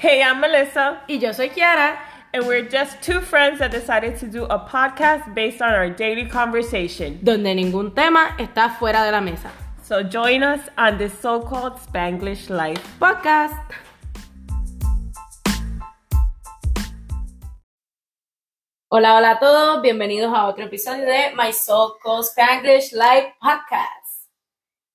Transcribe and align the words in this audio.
Hey, 0.00 0.22
I'm 0.22 0.40
Melissa, 0.40 1.02
Y 1.08 1.18
yo 1.18 1.32
soy 1.32 1.50
Kiara. 1.50 1.98
and 2.32 2.46
we're 2.46 2.62
just 2.62 3.02
two 3.02 3.20
friends 3.20 3.58
that 3.58 3.70
decided 3.70 4.16
to 4.20 4.26
do 4.26 4.44
a 4.44 4.58
podcast 4.58 5.34
based 5.34 5.60
on 5.60 5.74
our 5.74 5.90
daily 5.90 6.24
conversation. 6.26 7.18
donde 7.22 7.54
ningún 7.54 7.94
tema 7.94 8.34
está 8.38 8.70
fuera 8.78 9.04
de 9.04 9.12
la 9.12 9.20
mesa. 9.20 9.50
So 9.82 10.02
join 10.02 10.42
us 10.42 10.60
on 10.78 10.96
this 10.96 11.12
so 11.18 11.40
called 11.40 11.74
Spanglish 11.74 12.48
life. 12.48 12.80
Podcast. 12.98 13.58
Hola, 18.92 19.16
hola 19.18 19.32
a 19.32 19.38
todos, 19.38 19.82
bienvenidos 19.82 20.32
a 20.34 20.46
otro 20.46 20.64
episodio 20.64 21.04
de 21.04 21.34
My 21.36 21.52
So 21.52 21.98
Called 22.02 22.24
Spanglish 22.24 22.92
Live 22.92 23.34
Podcast. 23.40 24.28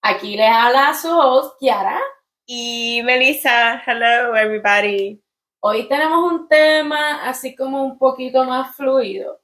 Aquí 0.03 0.35
les 0.35 0.49
habla 0.51 0.93
su 0.95 1.09
host, 1.09 1.59
Kiara. 1.61 1.99
Y 2.47 3.01
Melissa, 3.03 3.81
hello 3.87 4.35
everybody. 4.35 5.19
Hoy 5.61 5.87
tenemos 5.87 6.31
un 6.31 6.47
tema 6.47 7.27
así 7.27 7.55
como 7.55 7.83
un 7.83 7.97
poquito 7.97 8.43
más 8.43 8.75
fluido 8.75 9.41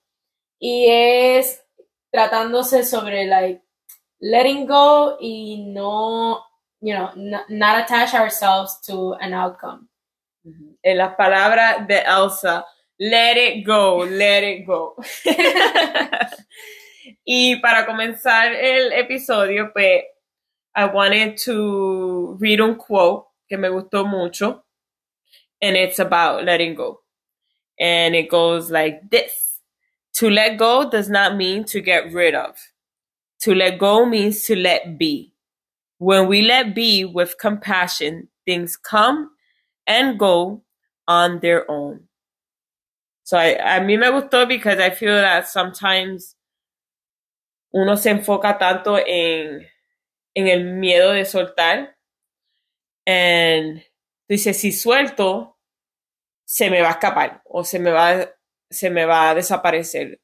y 0.59 0.85
es 0.87 1.65
tratándose 2.11 2.83
sobre 2.83 3.25
like 3.25 3.63
letting 4.19 4.67
go 4.67 5.17
y 5.19 5.65
no, 5.65 6.45
you 6.79 6.93
know, 6.93 7.09
not, 7.15 7.79
attach 7.79 8.13
ourselves 8.13 8.79
to 8.85 9.15
an 9.19 9.33
outcome. 9.33 9.87
En 10.83 10.99
las 10.99 11.15
palabras 11.15 11.87
de 11.87 12.01
Elsa, 12.01 12.67
let 12.99 13.35
it 13.35 13.65
go, 13.65 14.05
let 14.05 14.43
it 14.43 14.67
go. 14.67 14.95
y 17.25 17.55
para 17.55 17.87
comenzar 17.87 18.53
el 18.53 18.93
episodio, 18.93 19.73
pues, 19.73 20.03
I 20.75 20.85
wanted 20.85 21.37
to 21.45 22.37
read 22.39 22.61
un 22.61 22.75
quote 22.75 23.27
que 23.49 23.57
me 23.57 23.67
gustó 23.67 24.07
mucho, 24.07 24.63
and 25.61 25.75
it's 25.75 25.99
about 25.99 26.45
letting 26.45 26.75
go. 26.75 27.01
And 27.79 28.15
it 28.15 28.29
goes 28.29 28.69
like 28.71 29.09
this 29.09 29.51
To 30.15 30.29
let 30.29 30.57
go 30.57 30.89
does 30.89 31.09
not 31.09 31.35
mean 31.35 31.63
to 31.65 31.81
get 31.81 32.11
rid 32.11 32.35
of. 32.35 32.55
To 33.41 33.55
let 33.55 33.79
go 33.79 34.05
means 34.05 34.43
to 34.43 34.55
let 34.55 34.97
be. 34.97 35.33
When 35.97 36.27
we 36.27 36.41
let 36.41 36.75
be 36.75 37.05
with 37.05 37.37
compassion, 37.39 38.27
things 38.45 38.75
come 38.75 39.31
and 39.87 40.19
go 40.19 40.63
on 41.07 41.39
their 41.39 41.69
own. 41.69 42.01
So 43.23 43.37
I, 43.37 43.77
a 43.77 43.79
mí 43.79 43.97
me 43.97 44.07
gustó 44.07 44.47
because 44.47 44.79
I 44.79 44.89
feel 44.89 45.15
that 45.15 45.47
sometimes 45.47 46.35
uno 47.73 47.95
se 47.95 48.11
enfoca 48.11 48.59
tanto 48.59 48.95
en, 48.97 49.65
en 50.35 50.47
el 50.47 50.65
miedo 50.65 51.11
de 51.11 51.25
soltar. 51.25 51.95
And 53.05 53.81
dice, 54.29 54.53
si 54.53 54.71
suelto, 54.71 55.57
se 56.45 56.69
me 56.69 56.81
va 56.81 56.89
a 56.89 56.91
escapar 56.91 57.41
o 57.45 57.63
se 57.63 57.79
me 57.79 57.91
va, 57.91 58.29
se 58.69 58.89
me 58.89 59.05
va 59.05 59.29
a 59.31 59.35
desaparecer. 59.35 60.19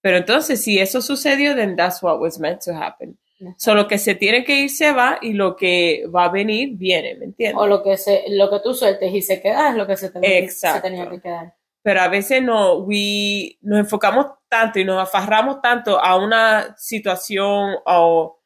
Pero 0.00 0.16
entonces, 0.18 0.62
si 0.62 0.78
eso 0.78 1.00
sucedió, 1.00 1.54
then 1.54 1.76
that's 1.76 2.02
what 2.02 2.18
was 2.20 2.38
meant 2.38 2.60
to 2.64 2.72
happen. 2.74 3.18
So, 3.56 3.74
lo 3.74 3.88
que 3.88 3.98
se 3.98 4.14
tiene 4.14 4.44
que 4.44 4.54
ir 4.60 4.70
se 4.70 4.92
va 4.92 5.18
y 5.20 5.32
lo 5.32 5.56
que 5.56 6.04
va 6.14 6.26
a 6.26 6.28
venir 6.28 6.76
viene, 6.76 7.16
¿me 7.16 7.24
entiendes? 7.24 7.60
O 7.60 7.66
lo 7.66 7.82
que, 7.82 7.96
se, 7.96 8.24
lo 8.28 8.48
que 8.48 8.60
tú 8.60 8.72
sueltes 8.72 9.12
y 9.12 9.20
se 9.20 9.40
queda 9.42 9.70
es 9.70 9.74
lo 9.76 9.84
que 9.86 9.96
se, 9.96 10.10
tenía- 10.10 10.48
se 10.48 10.80
tenía 10.80 11.10
que 11.10 11.20
quedar. 11.20 11.54
pero 11.82 12.00
a 12.02 12.08
veces 12.08 12.40
no, 12.40 12.74
we, 12.78 13.58
nos 13.62 13.80
enfocamos 13.80 14.26
tanto 14.48 14.78
y 14.78 14.84
nos 14.84 15.02
afarramos 15.02 15.60
tanto 15.60 15.98
a 15.98 16.16
una 16.16 16.76
situación 16.78 17.74
o 17.84 18.40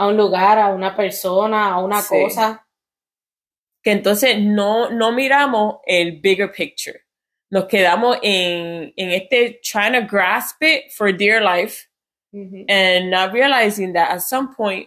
A 0.00 0.06
un 0.06 0.16
lugar, 0.16 0.58
a 0.58 0.68
una 0.68 0.96
persona, 0.96 1.72
a 1.72 1.78
una 1.84 2.00
Sí. 2.00 2.14
cosa. 2.22 2.66
que 3.82 3.92
entonces 3.92 4.38
no, 4.38 4.90
no 4.90 5.10
miramos 5.12 5.76
el 5.86 6.20
bigger 6.20 6.52
picture. 6.52 7.00
Nos 7.50 7.64
quedamos 7.64 8.18
en, 8.22 8.92
en 8.94 9.10
este 9.10 9.58
trying 9.62 9.94
to 9.94 10.06
grasp 10.06 10.62
it 10.62 10.90
for 10.92 11.10
dear 11.16 11.40
life 11.42 11.88
Ujú. 12.32 12.66
and 12.68 13.10
not 13.10 13.32
realizing 13.32 13.94
that 13.94 14.10
at 14.10 14.20
some 14.20 14.54
point 14.54 14.86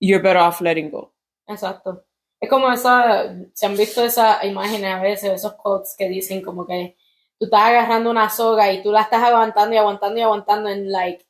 you're 0.00 0.20
better 0.20 0.40
off 0.40 0.60
letting 0.60 0.90
go. 0.90 1.12
Exacto. 1.48 2.04
Es 2.40 2.50
como 2.50 2.70
esa, 2.72 3.32
se 3.54 3.66
han 3.66 3.76
visto 3.76 4.04
esas 4.04 4.42
imágenes 4.44 4.92
a 4.94 5.00
veces, 5.00 5.30
esos 5.32 5.54
quotes 5.54 5.94
que 5.96 6.08
dicen 6.08 6.42
como 6.42 6.66
que 6.66 6.96
tú 7.38 7.44
estás 7.46 7.62
agarrando 7.62 8.10
una 8.10 8.28
soga 8.28 8.72
y 8.72 8.82
tú 8.82 8.90
la 8.90 9.02
estás 9.02 9.22
aguantando 9.22 9.74
y 9.74 9.78
aguantando 9.78 10.18
y 10.18 10.22
aguantando 10.22 10.68
en 10.68 10.90
like, 10.90 11.24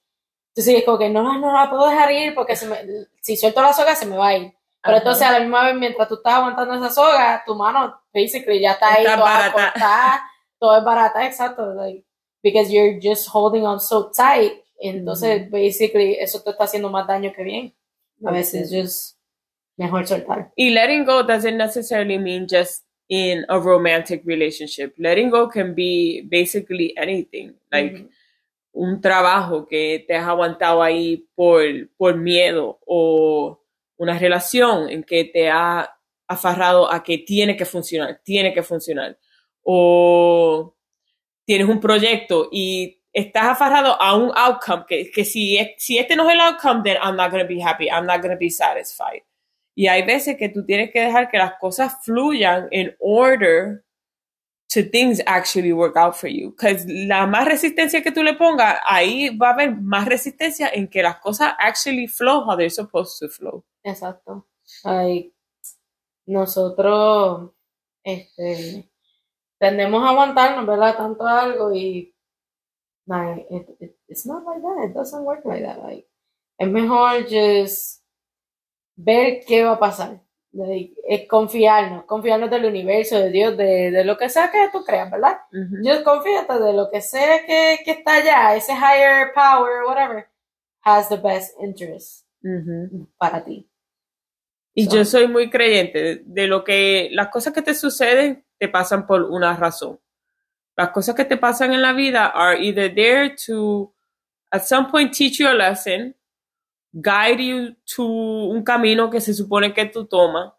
tú 0.55 0.63
sigues 0.63 0.85
como 0.85 0.99
que 0.99 1.09
no, 1.09 1.39
no 1.39 1.53
la 1.53 1.71
puedo 1.71 1.89
dejar 1.89 2.13
ir 2.13 2.35
porque 2.35 2.57
se 2.57 2.67
me- 2.67 2.79
si 3.21 3.37
suelto 3.37 3.61
la 3.63 3.73
soga 3.73 3.95
se 3.95 4.07
me 4.07 4.17
va 4.17 4.29
a 4.29 4.37
ir. 4.37 4.53
Pero 4.83 4.97
Ajá. 4.97 4.99
entonces 4.99 5.23
a 5.27 5.33
la 5.33 5.41
misma 5.41 5.65
vez 5.65 5.77
mientras 5.77 6.09
tú 6.09 6.15
estás 6.17 6.35
aguantando 6.35 6.75
esa 6.75 6.91
soga, 6.91 7.43
tu 7.47 7.55
mano 7.55 8.01
basically 8.13 8.61
ya 8.61 8.73
está 8.73 8.95
ahí 8.95 9.05
Está 9.05 9.17
toda 9.17 9.25
barata. 9.31 9.53
cortada, 9.73 10.23
todo 10.59 10.79
es 10.79 10.85
barata, 10.85 11.27
exacto, 11.27 11.75
like, 11.75 12.05
because 12.43 12.71
you're 12.73 12.99
just 13.01 13.29
holding 13.33 13.65
on 13.65 13.79
so 13.81 14.11
tight, 14.11 14.53
entonces 14.81 15.49
basically 15.51 16.15
eso 16.19 16.43
te 16.43 16.51
está 16.51 16.65
haciendo 16.65 16.91
más 16.91 17.07
daño 17.07 17.33
que 17.33 17.43
bien. 17.45 17.75
A 18.25 18.31
veces 18.33 18.71
just 18.71 19.17
mejor 19.77 20.07
soltar. 20.07 20.53
Y 20.57 20.71
letting 20.71 21.05
go 21.05 21.23
doesn't 21.25 21.57
necessarily 21.57 22.19
mean 22.19 22.47
just 22.49 22.85
in 23.09 23.45
a 23.49 23.59
romantic 23.59 24.23
relationship. 24.25 24.95
Letting 24.97 25.31
go 25.31 25.49
can 25.49 25.75
be 25.75 26.23
basically 26.31 26.95
anything. 26.97 27.55
Like 27.71 27.95
Ujú. 27.95 28.09
Un 28.73 29.01
trabajo 29.01 29.67
que 29.67 30.05
te 30.07 30.15
has 30.17 30.27
aguantado 30.27 30.83
ahí 30.83 31.29
por, 31.35 31.63
por 31.97 32.17
miedo 32.17 32.81
o 32.87 33.63
una 33.97 34.19
relación 34.19 34.89
en 34.89 35.05
que 35.05 35.25
te 35.25 35.51
ha 35.51 35.95
afarrado 36.27 36.91
a 36.91 37.03
que 37.03 37.19
tiene 37.19 37.57
que 37.57 37.65
funcionar, 37.65 38.21
tiene 38.25 38.53
que 38.53 38.63
funcionar. 38.63 39.19
O 39.63 40.75
tienes 41.45 41.69
un 41.69 41.81
proyecto 41.81 42.49
y 42.51 43.01
estás 43.13 43.45
afarrado 43.45 44.01
a 44.01 44.17
un 44.17 44.33
outcome 44.35 44.85
que, 44.89 45.11
que 45.11 45.25
si, 45.25 45.59
si 45.77 45.99
este 45.99 46.17
no 46.17 46.29
es 46.29 46.35
el 46.35 46.41
outcome, 46.41 46.83
then 46.83 46.97
I'm 47.03 47.17
not 47.17 47.31
going 47.31 47.43
to 47.43 47.49
be 47.49 47.61
happy, 47.63 47.89
I'm 47.89 48.07
not 48.07 48.23
going 48.23 48.33
to 48.33 48.39
be 48.39 48.51
satisfied. 48.51 49.23
Y 49.75 49.87
hay 49.87 50.03
veces 50.03 50.37
que 50.37 50.49
tú 50.49 50.65
tienes 50.65 50.91
que 50.91 51.01
dejar 51.01 51.31
que 51.31 51.39
las 51.39 51.55
cosas 51.59 51.97
fluyan 52.05 52.69
in 52.71 52.95
order 52.99 53.85
to 54.73 54.83
things 54.83 55.21
actually 55.27 55.73
work 55.73 55.97
out 55.97 56.17
for 56.17 56.29
you. 56.29 56.51
Because 56.51 56.87
la 56.89 57.27
más 57.27 57.45
resistencia 57.47 58.03
que 58.03 58.11
tú 58.13 58.23
le 58.23 58.35
pongas, 58.35 58.79
ahí 58.87 59.37
va 59.37 59.51
a 59.51 59.53
haber 59.53 59.77
más 59.77 60.07
resistencia 60.07 60.69
en 60.73 60.89
que 60.89 61.03
las 61.03 61.17
cosas 61.21 61.55
actually 61.59 62.07
flow 62.07 62.45
how 62.45 62.57
they're 62.57 62.71
supposed 62.71 63.19
to 63.21 63.29
flow. 63.29 63.65
Exacto. 63.85 64.47
Ay, 64.85 65.33
nosotros 66.27 67.51
este, 68.05 68.89
tendemos 69.59 70.03
a 70.05 70.11
aguantarnos, 70.11 70.67
¿verdad? 70.67 70.97
Tanto 70.97 71.27
algo 71.27 71.73
y 71.75 72.15
like, 73.07 73.47
it, 73.51 73.69
it- 73.81 73.97
it's 74.09 74.25
not 74.27 74.45
like 74.45 74.63
that. 74.63 74.89
It 74.91 74.95
doesn't 74.95 75.25
work 75.25 75.45
like 75.45 75.63
that. 75.65 75.83
Like, 75.83 76.07
es 76.59 76.69
mejor 76.69 77.25
just 77.29 78.03
ver 78.97 79.41
qué 79.47 79.65
va 79.65 79.73
a 79.73 79.79
pasar. 79.79 80.22
Es 81.09 81.27
confiarnos, 81.29 82.05
confiarnos 82.05 82.51
del 82.51 82.67
universo, 82.67 83.19
de 83.19 83.31
Dios, 83.31 83.57
de, 83.57 83.91
de 83.91 84.05
lo 84.05 84.19
que 84.19 84.29
sea 84.29 84.51
que 84.51 84.69
tú 84.71 84.85
creas, 84.85 85.11
¿verdad? 85.11 85.39
Ujú. 85.53 85.77
Just 85.83 86.03
confíate 86.05 86.59
de 86.59 86.73
lo 86.75 86.91
que 86.91 87.01
sea 87.01 87.45
que, 87.47 87.79
que 87.85 87.93
está 87.93 88.17
allá, 88.17 88.55
ese 88.55 88.73
higher 88.75 89.33
power, 89.35 89.85
whatever, 89.87 90.29
has 90.83 91.09
the 91.09 91.17
best 91.17 91.59
interest 91.61 92.27
Ujú. 92.45 93.07
para 93.17 93.43
ti. 93.43 93.67
Y 94.75 94.85
So- 94.87 94.97
yo 94.97 95.05
soy 95.07 95.27
muy 95.29 95.49
creyente 95.51 96.23
de 96.25 96.47
lo 96.47 96.65
que 96.65 97.09
las 97.13 97.29
cosas 97.29 97.53
que 97.55 97.63
te 97.63 97.75
suceden 97.75 98.45
te 98.59 98.69
pasan 98.69 99.07
por 99.07 99.23
una 99.23 99.57
razón. 99.57 99.99
Las 100.77 100.91
cosas 100.91 101.15
que 101.15 101.25
te 101.25 101.37
pasan 101.37 101.73
en 101.73 101.83
la 101.83 101.93
vida 101.93 102.27
are 102.27 102.59
either 102.63 102.95
there 102.95 103.35
to 103.47 103.93
at 104.51 104.63
some 104.65 104.91
point 104.91 105.13
teach 105.17 105.39
you 105.39 105.49
a 105.49 105.53
lesson, 105.55 106.15
guide 107.01 107.41
you 107.41 107.75
to 107.97 108.51
un 108.53 108.63
camino 108.63 109.11
que 109.11 109.21
se 109.21 109.33
supone 109.33 109.75
que 109.75 109.87
tú 109.87 110.09
tomas. 110.09 110.53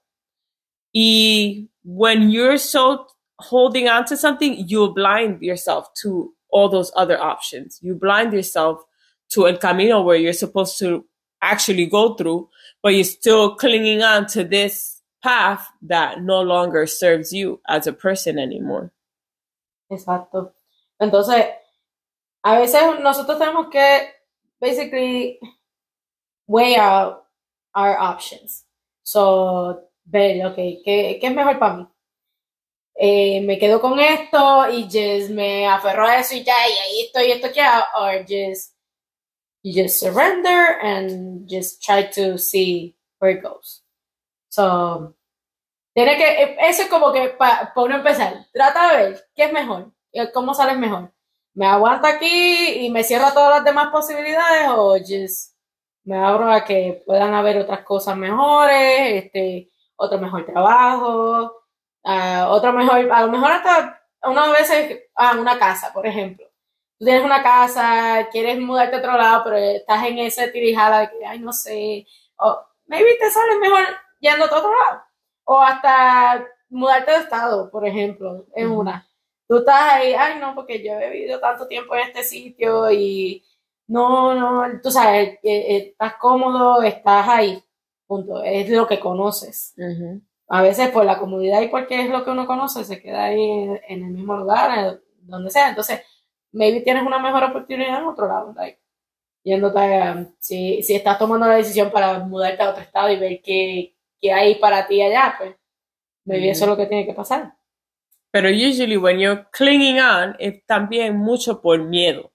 Y 0.93 1.67
when 1.83 2.29
you're 2.29 2.57
so 2.57 3.07
holding 3.39 3.87
on 3.87 4.05
to 4.05 4.17
something, 4.17 4.67
you 4.67 4.93
blind 4.93 5.41
yourself 5.41 5.93
to 6.01 6.33
all 6.49 6.69
those 6.69 6.91
other 6.95 7.19
options. 7.19 7.79
You 7.81 7.95
blind 7.95 8.33
yourself 8.33 8.83
to 9.31 9.47
el 9.47 9.57
camino 9.57 10.01
where 10.01 10.17
you're 10.17 10.33
supposed 10.33 10.77
to 10.79 11.05
actually 11.41 11.87
go 11.87 12.13
through, 12.13 12.49
but 12.81 12.93
you're 12.93 13.03
still 13.03 13.55
clinging 13.55 14.01
on 14.01 14.27
to 14.27 14.43
this 14.43 15.01
path 15.21 15.67
that 15.81 16.21
no 16.21 16.41
longer 16.41 16.85
serves 16.85 17.33
you 17.33 17.59
as 17.67 17.87
a 17.87 17.93
person 17.93 18.37
anymore. 18.37 18.91
Exacto. 19.91 20.53
Entonces, 21.01 21.45
a 22.43 22.59
veces 22.59 22.99
nosotros 23.01 23.39
tenemos 23.39 23.69
que, 23.71 24.09
basically, 24.61 25.39
weigh 26.47 26.75
out 26.77 27.25
our 27.75 27.97
options. 27.97 28.65
So, 29.03 29.89
ver, 30.05 30.45
ok, 30.45 30.55
¿qué, 30.55 31.17
qué 31.19 31.27
es 31.27 31.33
mejor 31.33 31.59
para 31.59 31.77
mí? 31.77 31.87
Eh, 32.95 33.41
me 33.41 33.57
quedo 33.57 33.81
con 33.81 33.99
esto 33.99 34.69
y 34.69 34.83
just 34.83 35.31
me 35.31 35.67
aferro 35.67 36.05
a 36.05 36.19
eso 36.19 36.35
y 36.35 36.43
ya, 36.43 36.53
y 36.67 36.71
ahí 36.73 37.01
estoy, 37.05 37.31
esto 37.31 37.51
ya, 37.51 37.85
or 37.99 38.23
just, 38.27 38.75
just 39.63 39.99
surrender 39.99 40.77
and 40.81 41.49
just 41.49 41.81
try 41.83 42.03
to 42.09 42.37
see 42.37 42.95
where 43.19 43.35
it 43.35 43.43
goes. 43.43 43.83
So, 44.49 45.15
Tiene 45.93 46.17
que, 46.17 46.57
eso 46.59 46.83
es 46.83 46.89
como 46.89 47.11
que 47.13 47.29
para 47.29 47.71
uno 47.75 47.95
empezar, 47.97 48.47
trata 48.51 48.89
de 48.89 48.97
ver 48.97 49.25
qué 49.35 49.43
es 49.43 49.53
mejor, 49.53 49.91
cómo 50.33 50.53
sales 50.55 50.77
mejor. 50.77 51.13
¿Me 51.53 51.67
aguanto 51.67 52.07
aquí 52.07 52.85
y 52.85 52.89
me 52.89 53.03
cierro 53.03 53.31
todas 53.31 53.57
las 53.57 53.63
demás 53.63 53.91
posibilidades 53.91 54.69
o 54.69 54.97
just 54.97 55.52
me 56.05 56.17
abro 56.17 56.51
a 56.51 56.63
que 56.63 57.03
puedan 57.05 57.33
haber 57.33 57.57
otras 57.57 57.81
cosas 57.81 58.17
mejores, 58.17 59.23
este, 59.25 59.69
otro 59.95 60.19
mejor 60.19 60.45
trabajo, 60.45 61.63
uh, 62.03 62.45
otro 62.47 62.73
mejor, 62.73 63.11
a 63.11 63.21
lo 63.25 63.31
mejor 63.31 63.51
hasta 63.51 64.01
una 64.23 64.47
veces 64.51 65.03
a 65.15 65.37
una 65.37 65.57
casa, 65.57 65.91
por 65.93 66.05
ejemplo. 66.07 66.45
Tú 66.97 67.05
tienes 67.05 67.23
una 67.23 67.43
casa, 67.43 68.27
quieres 68.31 68.59
mudarte 68.59 68.95
a 68.95 68.99
otro 68.99 69.17
lado, 69.17 69.43
pero 69.43 69.57
estás 69.57 70.05
en 70.05 70.19
ese 70.19 70.47
tirijala 70.49 71.01
de 71.01 71.09
que, 71.09 71.25
ay, 71.25 71.39
no 71.39 71.51
sé, 71.51 72.05
o 72.37 72.65
maybe 72.87 73.15
te 73.19 73.29
sale 73.29 73.57
mejor 73.59 73.85
yendo 74.19 74.45
a 74.45 74.47
otro 74.47 74.71
lado. 74.71 75.03
O 75.45 75.59
hasta 75.59 76.45
mudarte 76.69 77.11
de 77.11 77.17
estado, 77.17 77.69
por 77.69 77.85
ejemplo, 77.85 78.45
en 78.55 78.71
una. 78.71 79.07
Tú 79.47 79.57
estás 79.57 79.93
ahí, 79.93 80.13
ay, 80.13 80.39
no, 80.39 80.55
porque 80.55 80.83
yo 80.83 80.93
he 80.93 81.09
vivido 81.09 81.39
tanto 81.39 81.67
tiempo 81.67 81.95
en 81.95 82.07
este 82.07 82.23
sitio 82.23 82.89
y 82.91 83.43
no, 83.93 84.33
no, 84.33 84.81
tú 84.81 84.89
sabes, 84.89 85.35
eh, 85.35 85.39
eh, 85.43 85.77
estás 85.91 86.15
cómodo, 86.15 86.81
estás 86.81 87.29
ahí, 87.29 87.63
punto. 88.07 88.43
Es 88.43 88.67
lo 88.67 88.87
que 88.87 88.99
conoces. 88.99 89.75
A 90.47 90.63
veces 90.63 90.89
por 90.89 91.05
la 91.05 91.19
comodidad 91.19 91.61
y 91.61 91.67
porque 91.67 92.01
es 92.01 92.09
lo 92.09 92.25
que 92.25 92.31
uno 92.31 92.47
conoce, 92.47 92.83
se 92.85 92.99
queda 92.99 93.25
ahí 93.25 93.39
en, 93.87 94.03
el 94.03 94.09
mismo 94.09 94.35
lugar, 94.35 94.99
donde 95.19 95.51
sea. 95.51 95.69
Entonces, 95.69 96.01
maybe 96.51 96.81
tienes 96.81 97.03
una 97.05 97.19
mejor 97.19 97.43
oportunidad 97.43 97.99
en 97.99 98.07
otro 98.07 98.27
lado. 98.27 98.51
Like, 98.55 98.79
yéndote, 99.43 100.01
um, 100.01 100.33
si, 100.39 100.81
si 100.81 100.95
estás 100.95 101.19
tomando 101.19 101.45
la 101.45 101.57
decisión 101.57 101.91
para 101.91 102.17
mudarte 102.17 102.63
a 102.63 102.71
otro 102.71 102.81
estado 102.81 103.11
y 103.11 103.19
ver 103.19 103.41
qué, 103.43 103.95
qué 104.19 104.33
hay 104.33 104.55
para 104.55 104.87
ti 104.87 105.03
allá, 105.03 105.35
pues 105.37 105.55
maybe 106.25 106.49
eso 106.49 106.65
es 106.65 106.69
lo 106.71 106.77
que 106.77 106.87
tiene 106.87 107.05
que 107.05 107.13
pasar. 107.13 107.53
Pero 108.31 108.49
usually 108.49 108.97
when 108.97 109.19
you're 109.19 109.45
clinging 109.51 109.99
on 109.99 110.35
es 110.39 110.65
también 110.65 111.15
mucho 111.15 111.61
por 111.61 111.79
miedo. 111.83 112.32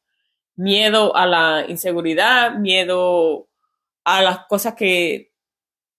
Miedo 0.58 1.14
a 1.14 1.24
la 1.24 1.64
inseguridad, 1.68 2.56
miedo 2.56 3.48
a 4.04 4.22
las 4.22 4.46
cosas 4.46 4.74
que, 4.74 5.30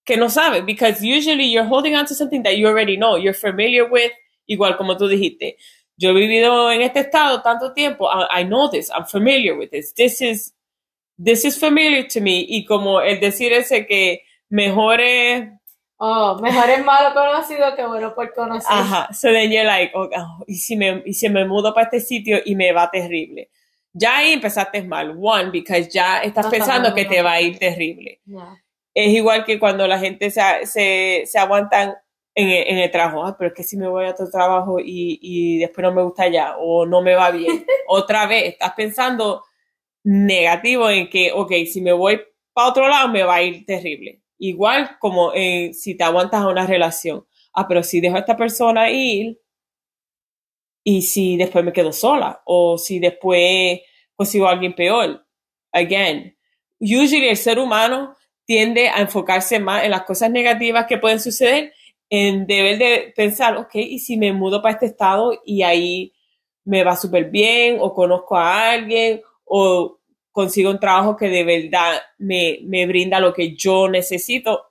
que 0.05 0.17
no 0.17 0.29
sabes. 0.29 0.65
Because 0.65 1.01
usually 1.01 1.49
you're 1.49 1.67
holding 1.67 1.95
on 1.95 2.05
to 2.05 2.13
something 2.13 2.43
that 2.43 2.57
you 2.57 2.67
already 2.67 2.97
know, 2.97 3.15
you're 3.15 3.33
familiar 3.33 3.89
with, 3.89 4.11
igual 4.45 4.77
como 4.77 4.97
tú 4.97 5.07
dijiste. 5.07 5.57
Yo 5.97 6.11
he 6.11 6.13
vivido 6.13 6.71
en 6.71 6.81
este 6.81 6.99
estado 6.99 7.41
tanto 7.41 7.73
tiempo, 7.73 8.09
I, 8.09 8.41
I 8.41 8.43
know 8.43 8.69
this, 8.69 8.89
I'm 8.89 9.05
familiar 9.05 9.57
with 9.57 9.71
this. 9.71 9.93
This 9.93 10.21
is 10.21 10.53
this 11.17 11.45
is 11.45 11.57
familiar 11.57 12.07
to 12.07 12.21
me. 12.21 12.45
Y 12.47 12.65
como 12.65 13.01
el 13.01 13.19
decir 13.19 13.53
ese 13.53 13.85
que 13.85 14.23
mejor 14.49 15.01
es. 15.01 15.49
Oh, 15.97 16.39
mejor 16.41 16.69
es 16.69 16.83
malo 16.85 17.13
conocido 17.13 17.75
que 17.75 17.85
bueno 17.85 18.15
por 18.15 18.33
conocer. 18.33 18.71
Ajá. 18.71 19.13
So 19.13 19.31
then 19.31 19.51
you're 19.51 19.65
like, 19.65 19.91
oh, 19.93 20.09
oh, 20.15 20.43
y 20.47 20.55
si 20.55 20.77
me, 20.77 21.03
y 21.05 21.13
si 21.13 21.27
me 21.27 21.45
mudo 21.45 21.73
para 21.73 21.85
este 21.85 21.99
sitio 21.99 22.39
y 22.45 22.55
me 22.55 22.71
va 22.71 22.89
terrible. 22.89 23.49
Ya 23.99 24.17
ahí 24.17 24.33
empezaste 24.33 24.83
mal. 24.83 25.17
One, 25.19 25.51
because 25.51 25.89
ya 25.89 26.19
estás 26.19 26.47
pensando 26.47 26.93
que 26.93 27.05
te 27.05 27.21
va 27.21 27.33
a 27.33 27.41
ir 27.41 27.57
terrible. 27.59 28.21
Es 28.93 29.09
igual 29.09 29.43
que 29.45 29.59
cuando 29.59 29.87
la 29.87 29.99
gente 29.99 30.31
se, 30.31 30.41
se, 30.63 31.23
se 31.25 31.39
aguantan 31.39 31.95
en 32.33 32.49
el, 32.49 32.67
en 32.67 32.77
el 32.77 32.91
trabajo. 32.91 33.25
Ah, 33.25 33.35
pero 33.37 33.49
es 33.49 33.53
que 33.55 33.63
si 33.63 33.77
me 33.77 33.87
voy 33.87 34.05
a 34.05 34.15
tu 34.15 34.29
trabajo 34.29 34.79
y, 34.79 35.19
y 35.21 35.59
después 35.59 35.83
no 35.83 35.93
me 35.93 36.03
gusta 36.03 36.27
ya 36.27 36.55
o 36.57 36.85
no 36.85 37.01
me 37.01 37.15
va 37.15 37.31
bien. 37.31 37.65
Otra 37.87 38.25
vez, 38.25 38.53
estás 38.53 38.73
pensando 38.73 39.43
negativo 40.03 40.89
en 40.89 41.09
que, 41.09 41.31
ok, 41.33 41.51
si 41.71 41.81
me 41.81 41.91
voy 41.91 42.21
para 42.53 42.69
otro 42.69 42.87
lado 42.87 43.07
me 43.09 43.23
va 43.23 43.35
a 43.35 43.43
ir 43.43 43.65
terrible. 43.65 44.21
Igual 44.37 44.97
como 44.99 45.31
eh, 45.33 45.71
si 45.73 45.95
te 45.95 46.03
aguantas 46.03 46.41
a 46.41 46.47
una 46.47 46.65
relación. 46.65 47.25
Ah, 47.53 47.67
pero 47.67 47.83
si 47.83 48.01
dejo 48.01 48.15
a 48.15 48.19
esta 48.19 48.37
persona 48.37 48.89
ir 48.89 49.39
y 50.83 51.01
si 51.01 51.37
después 51.37 51.63
me 51.63 51.73
quedo 51.73 51.91
sola 51.91 52.41
o 52.45 52.77
si 52.77 52.99
después 52.99 53.79
consigo 54.19 54.47
a 54.47 54.51
alguien 54.51 54.75
peor. 54.75 55.25
Again, 55.71 56.35
usually 56.77 57.29
el 57.29 57.37
ser 57.37 57.57
humano 57.57 58.17
tiende 58.45 58.89
a 58.89 58.99
enfocarse 58.99 59.59
más 59.59 59.85
en 59.85 59.91
las 59.91 60.03
cosas 60.03 60.29
negativas 60.29 60.87
que 60.87 60.97
pueden 60.97 61.21
suceder 61.21 61.71
en 62.09 62.45
deber 62.45 62.77
de 62.77 63.13
pensar, 63.15 63.55
ok, 63.55 63.75
y 63.75 63.99
si 63.99 64.17
me 64.17 64.33
mudo 64.33 64.61
para 64.61 64.73
este 64.73 64.87
estado 64.87 65.39
y 65.45 65.61
ahí 65.61 66.11
me 66.65 66.83
va 66.83 66.97
súper 66.97 67.29
bien 67.29 67.77
o 67.79 67.93
conozco 67.93 68.35
a 68.35 68.71
alguien 68.71 69.21
o 69.45 69.99
consigo 70.33 70.69
un 70.69 70.81
trabajo 70.81 71.15
que 71.15 71.29
de 71.29 71.45
verdad 71.45 72.01
me, 72.17 72.59
me 72.63 72.85
brinda 72.87 73.21
lo 73.21 73.33
que 73.33 73.55
yo 73.55 73.87
necesito. 73.87 74.65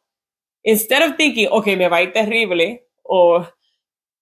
Instead 0.63 1.09
of 1.09 1.17
thinking, 1.17 1.49
ok, 1.51 1.69
me 1.69 1.89
va 1.89 1.99
a 1.99 2.03
ir 2.03 2.13
terrible, 2.13 2.87
o 3.03 3.47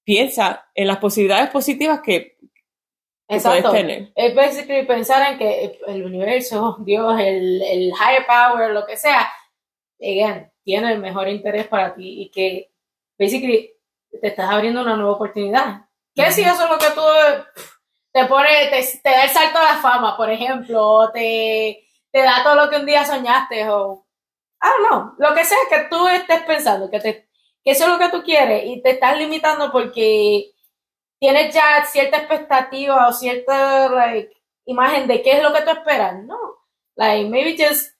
piensa 0.04 0.68
en 0.72 0.86
las 0.86 0.98
posibilidades 0.98 1.50
positivas 1.50 2.00
que, 2.00 2.35
Exacto. 3.28 3.72
tener. 3.72 4.12
Es 4.14 4.34
basically 4.34 4.86
pensar 4.86 5.32
en 5.32 5.38
que 5.38 5.78
el 5.86 6.04
universo, 6.04 6.76
Dios, 6.84 7.18
el, 7.18 7.62
el 7.62 7.88
higher 7.88 8.26
power, 8.26 8.70
lo 8.70 8.86
que 8.86 8.96
sea, 8.96 9.30
again, 10.00 10.50
tiene 10.62 10.92
el 10.92 10.98
mejor 10.98 11.28
interés 11.28 11.66
para 11.66 11.94
ti 11.94 12.22
y 12.22 12.30
que 12.30 12.70
basically 13.18 13.72
te 14.20 14.28
estás 14.28 14.50
abriendo 14.50 14.82
una 14.82 14.96
nueva 14.96 15.12
oportunidad. 15.12 15.82
¿Qué 16.14 16.32
si 16.32 16.42
eso 16.42 16.64
es 16.64 16.70
lo 16.70 16.78
que 16.78 16.90
tú 16.94 17.02
te 18.12 18.24
pone, 18.24 18.48
te, 18.70 19.10
da 19.10 19.24
el 19.24 19.30
salto 19.30 19.58
a 19.58 19.74
la 19.74 19.76
fama, 19.76 20.16
por 20.16 20.30
ejemplo, 20.30 20.82
o 20.82 21.12
te, 21.12 21.86
te 22.10 22.22
da 22.22 22.42
todo 22.42 22.54
lo 22.54 22.70
que 22.70 22.76
un 22.76 22.86
día 22.86 23.04
soñaste, 23.04 23.68
o 23.68 24.06
I 24.62 24.66
don't 24.66 24.88
know, 24.88 25.14
lo 25.18 25.34
que 25.34 25.44
sea 25.44 25.58
que 25.68 25.86
tú 25.90 26.08
estés 26.08 26.42
pensando, 26.44 26.90
que, 26.90 27.00
te, 27.00 27.28
que 27.62 27.72
eso 27.72 27.84
es 27.84 27.90
lo 27.90 27.98
que 27.98 28.08
tú 28.08 28.22
quieres 28.22 28.64
y 28.64 28.80
te 28.80 28.92
estás 28.92 29.18
limitando 29.18 29.70
porque 29.70 30.52
tienes 31.18 31.54
ya 31.54 31.84
cierta 31.86 32.18
expectativa 32.18 33.08
o 33.08 33.12
cierta 33.12 33.88
like, 33.88 34.32
imagen 34.64 35.06
de 35.06 35.22
qué 35.22 35.32
es 35.32 35.42
lo 35.42 35.52
que 35.52 35.62
tú 35.62 35.70
esperas. 35.70 36.22
No, 36.24 36.38
like 36.96 37.28
maybe 37.28 37.56
just, 37.56 37.94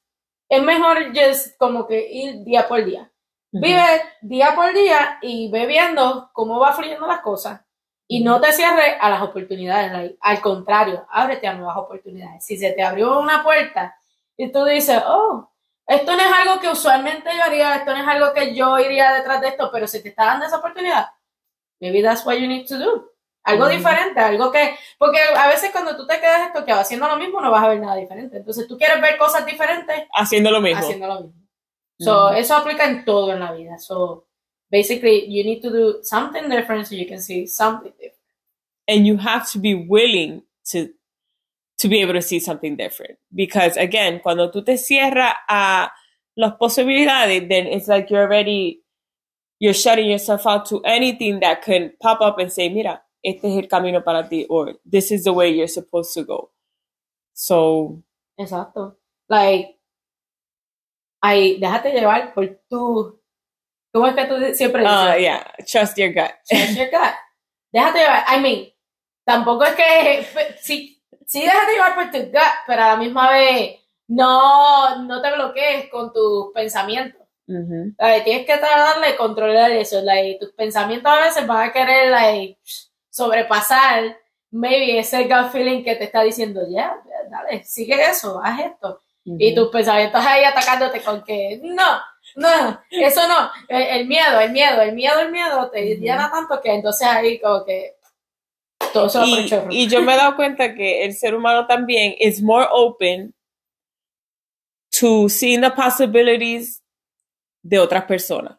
es 0.49 0.63
mejor 0.63 1.13
just 1.15 1.57
como 1.59 1.87
que 1.87 2.07
ir 2.11 2.45
día 2.45 2.67
por 2.69 2.85
día. 2.85 3.11
Vive 3.53 4.03
día 4.21 4.55
por 4.55 4.75
día 4.75 5.19
y 5.23 5.51
ve 5.51 5.67
viendo 5.67 6.31
cómo 6.33 6.59
va 6.59 6.73
fluyendo 6.73 7.07
las 7.07 7.21
cosas. 7.21 7.61
Y 8.09 8.23
no 8.23 8.41
te 8.41 8.53
cierres 8.53 8.97
a 9.01 9.11
las 9.11 9.23
oportunidades, 9.23 10.17
al 10.21 10.41
contrario, 10.41 11.07
ábrete 11.11 11.47
a 11.47 11.55
nuevas 11.55 11.77
oportunidades. 11.77 12.45
Si 12.45 12.57
se 12.57 12.73
te 12.73 12.83
abrió 12.83 13.19
una 13.19 13.43
puerta 13.43 13.97
y 14.37 14.53
tú 14.53 14.65
dices, 14.65 15.03
oh, 15.07 15.51
esto 15.87 16.13
no 16.13 16.21
es 16.21 16.33
algo 16.33 16.61
que 16.61 16.69
usualmente 16.69 17.31
yo 17.37 17.43
haría, 17.43 17.77
esto 17.77 17.93
no 17.93 18.03
es 18.03 18.07
algo 18.09 18.33
que 18.33 18.55
yo 18.55 18.79
iría 18.79 19.13
detrás 19.13 19.41
de 19.41 19.49
esto, 19.49 19.71
pero 19.73 19.87
si 19.87 20.03
te 20.03 20.11
está 20.11 20.27
dando 20.27 20.47
esa 20.47 20.59
oportunidad, 20.59 21.07
maybe 21.81 22.03
that's 22.03 22.25
what 22.27 22.37
you 22.37 22.47
need 22.47 22.67
to 22.67 22.79
do. 22.79 23.16
Algo 23.47 23.69
diferente, 23.69 24.19
algo 24.19 24.51
que, 24.51 24.77
porque 24.99 25.19
a 25.21 25.49
veces 25.49 25.71
cuando 25.71 25.97
tú 25.97 26.07
te 26.07 26.19
quedas 26.19 26.49
esto 26.49 26.65
que 26.65 26.73
va 26.73 26.81
haciendo 26.81 27.07
lo 27.07 27.17
mismo 27.17 27.41
no 27.41 27.51
vas 27.51 27.63
a 27.63 27.69
ver 27.69 27.81
nada 27.81 27.95
diferente. 27.97 28.37
Entonces 28.39 28.67
tú 28.67 28.77
quieres 28.77 29.01
ver 29.01 29.17
cosas 29.17 29.47
diferentes. 29.47 30.05
Haciendo 30.13 30.51
lo 30.51 30.61
mismo. 30.61 30.81
Haciendo 30.81 31.07
lo 31.07 31.21
mismo. 31.21 31.47
So, 31.99 32.31
eso 32.31 32.55
aplica 32.55 32.85
en 32.85 33.07
todo 33.07 33.33
en 33.33 33.41
la 33.41 33.53
vida. 33.53 33.79
So, 33.79 34.27
basically 34.71 35.27
you 35.29 35.45
need 35.45 35.63
to 35.63 35.71
do 35.71 36.03
something 36.03 36.49
different 36.49 36.87
so 36.87 36.95
you 36.95 37.07
can 37.07 37.21
see 37.21 37.47
something 37.47 37.93
different. 37.93 38.15
And 38.89 39.07
you 39.07 39.17
have 39.17 39.51
to 39.53 39.59
be 39.59 39.75
willing 39.75 40.43
to 40.73 40.89
to 41.79 41.89
be 41.89 42.01
able 42.01 42.15
to 42.15 42.23
see 42.23 42.41
something 42.41 42.77
different. 42.77 43.19
Because 43.35 43.77
again, 43.77 44.21
cuando 44.21 44.51
tú 44.51 44.65
te 44.65 44.77
cierras 44.77 45.35
a 45.49 45.91
las 46.37 46.53
posibilidades, 46.61 47.49
then 47.49 47.67
it's 47.67 47.89
like 47.89 48.11
you're 48.11 48.23
already 48.23 48.83
you're 49.59 49.75
shutting 49.75 50.11
yourself 50.11 50.47
out 50.47 50.67
to 50.67 50.83
anything 50.85 51.41
that 51.41 51.63
can 51.63 51.93
pop 52.01 52.21
up 52.21 52.39
and 52.39 52.53
say, 52.53 52.69
mira, 52.69 53.01
este 53.27 53.49
es 53.49 53.59
el 53.59 53.69
camino 53.69 54.05
para 54.05 54.29
ti, 54.29 54.47
or 54.49 54.79
this 54.89 55.11
is 55.11 55.25
the 55.25 55.31
way 55.31 55.53
you're 55.53 55.69
supposed 55.69 56.15
to 56.15 56.25
go. 56.25 56.53
So 57.33 58.03
Exacto. 58.39 58.99
Like, 59.29 59.79
I 61.23 61.59
déjate 61.59 61.93
llevar 61.93 62.33
por 62.35 62.47
tu 62.69 63.21
¿Cómo 63.93 64.09
es 64.09 64.15
que 64.15 64.27
tú 64.27 64.35
siempre 64.55 64.83
dices? 64.83 64.95
Uh, 64.95 65.19
yeah, 65.19 65.55
trust 65.67 65.97
your 65.97 66.13
gut. 66.13 66.31
Trust 66.47 66.77
your 66.77 66.91
gut. 66.91 67.15
Déjate 67.73 67.99
llevar. 67.99 68.25
I 68.29 68.41
mean, 68.41 68.73
tampoco 69.25 69.65
es 69.65 69.75
que. 69.75 70.27
Sí, 70.61 71.03
sí, 71.27 71.41
déjate 71.41 71.73
llevar 71.73 71.95
por 71.95 72.11
tu 72.11 72.19
gut, 72.19 72.53
pero 72.67 72.83
a 72.83 72.89
la 72.89 72.97
misma 72.97 73.31
vez 73.33 73.81
no, 74.09 75.03
no 75.03 75.23
te 75.23 75.33
bloquees 75.33 75.91
con 75.91 76.13
tus 76.13 76.53
pensamientos. 76.53 77.23
tienes 77.47 78.47
que 78.47 78.59
tratar 78.59 79.01
de 79.01 79.17
controlar 79.17 79.71
eso. 79.71 80.03
Like, 80.03 80.41
tus 80.41 80.53
pensamientos 80.53 81.11
a 81.11 81.21
veces 81.21 81.47
van 81.47 81.71
a 81.71 81.73
querer 81.73 82.11
like, 82.11 82.59
sobrepasar, 83.17 84.19
maybe 84.51 84.99
ese 84.99 85.25
gut 85.25 85.51
feeling 85.51 85.83
que 85.83 85.97
te 85.97 86.05
está 86.05 86.23
diciendo, 86.23 86.61
ya, 86.69 87.03
dale, 87.31 87.65
sigue 87.65 87.95
eso, 87.95 88.41
haz 88.45 88.61
esto. 88.61 89.01
Y 89.25 89.55
tus 89.57 89.71
pensamientos 89.71 90.25
ahí 90.25 90.45
atacándote 90.45 91.03
con 91.03 91.25
que, 91.25 91.59
no, 91.61 91.99
no, 92.37 92.81
eso 92.91 93.27
no, 93.27 93.51
el, 93.69 94.07
miedo, 94.07 94.39
el 94.39 94.53
miedo, 94.53 94.83
el 94.83 94.93
miedo, 94.95 95.19
el 95.19 95.33
miedo 95.33 95.69
te 95.71 95.97
llena 95.97 96.31
tanto 96.31 96.61
que 96.61 96.75
entonces 96.75 97.09
ahí 97.09 97.41
como 97.41 97.65
que 97.65 97.97
todo 98.93 99.09
se 99.09 99.19
y, 99.27 99.49
y 99.71 99.89
yo 99.89 100.01
me 100.03 100.15
he 100.15 100.17
dado 100.17 100.37
cuenta 100.37 100.75
que 100.75 101.05
el 101.05 101.15
ser 101.15 101.35
humano 101.35 101.67
también 101.67 102.15
es 102.21 102.41
more 102.41 102.69
open 102.71 103.35
to 105.01 105.29
seeing 105.29 105.61
the 105.61 105.71
possibilities 105.71 106.85
de 107.63 107.81
otras 107.81 108.05
personas. 108.05 108.59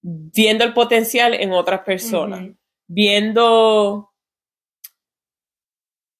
viendo 0.00 0.64
el 0.64 0.72
potencial 0.72 1.34
en 1.34 1.52
otras 1.52 1.82
personas. 1.82 2.48
Viendo 2.92 4.10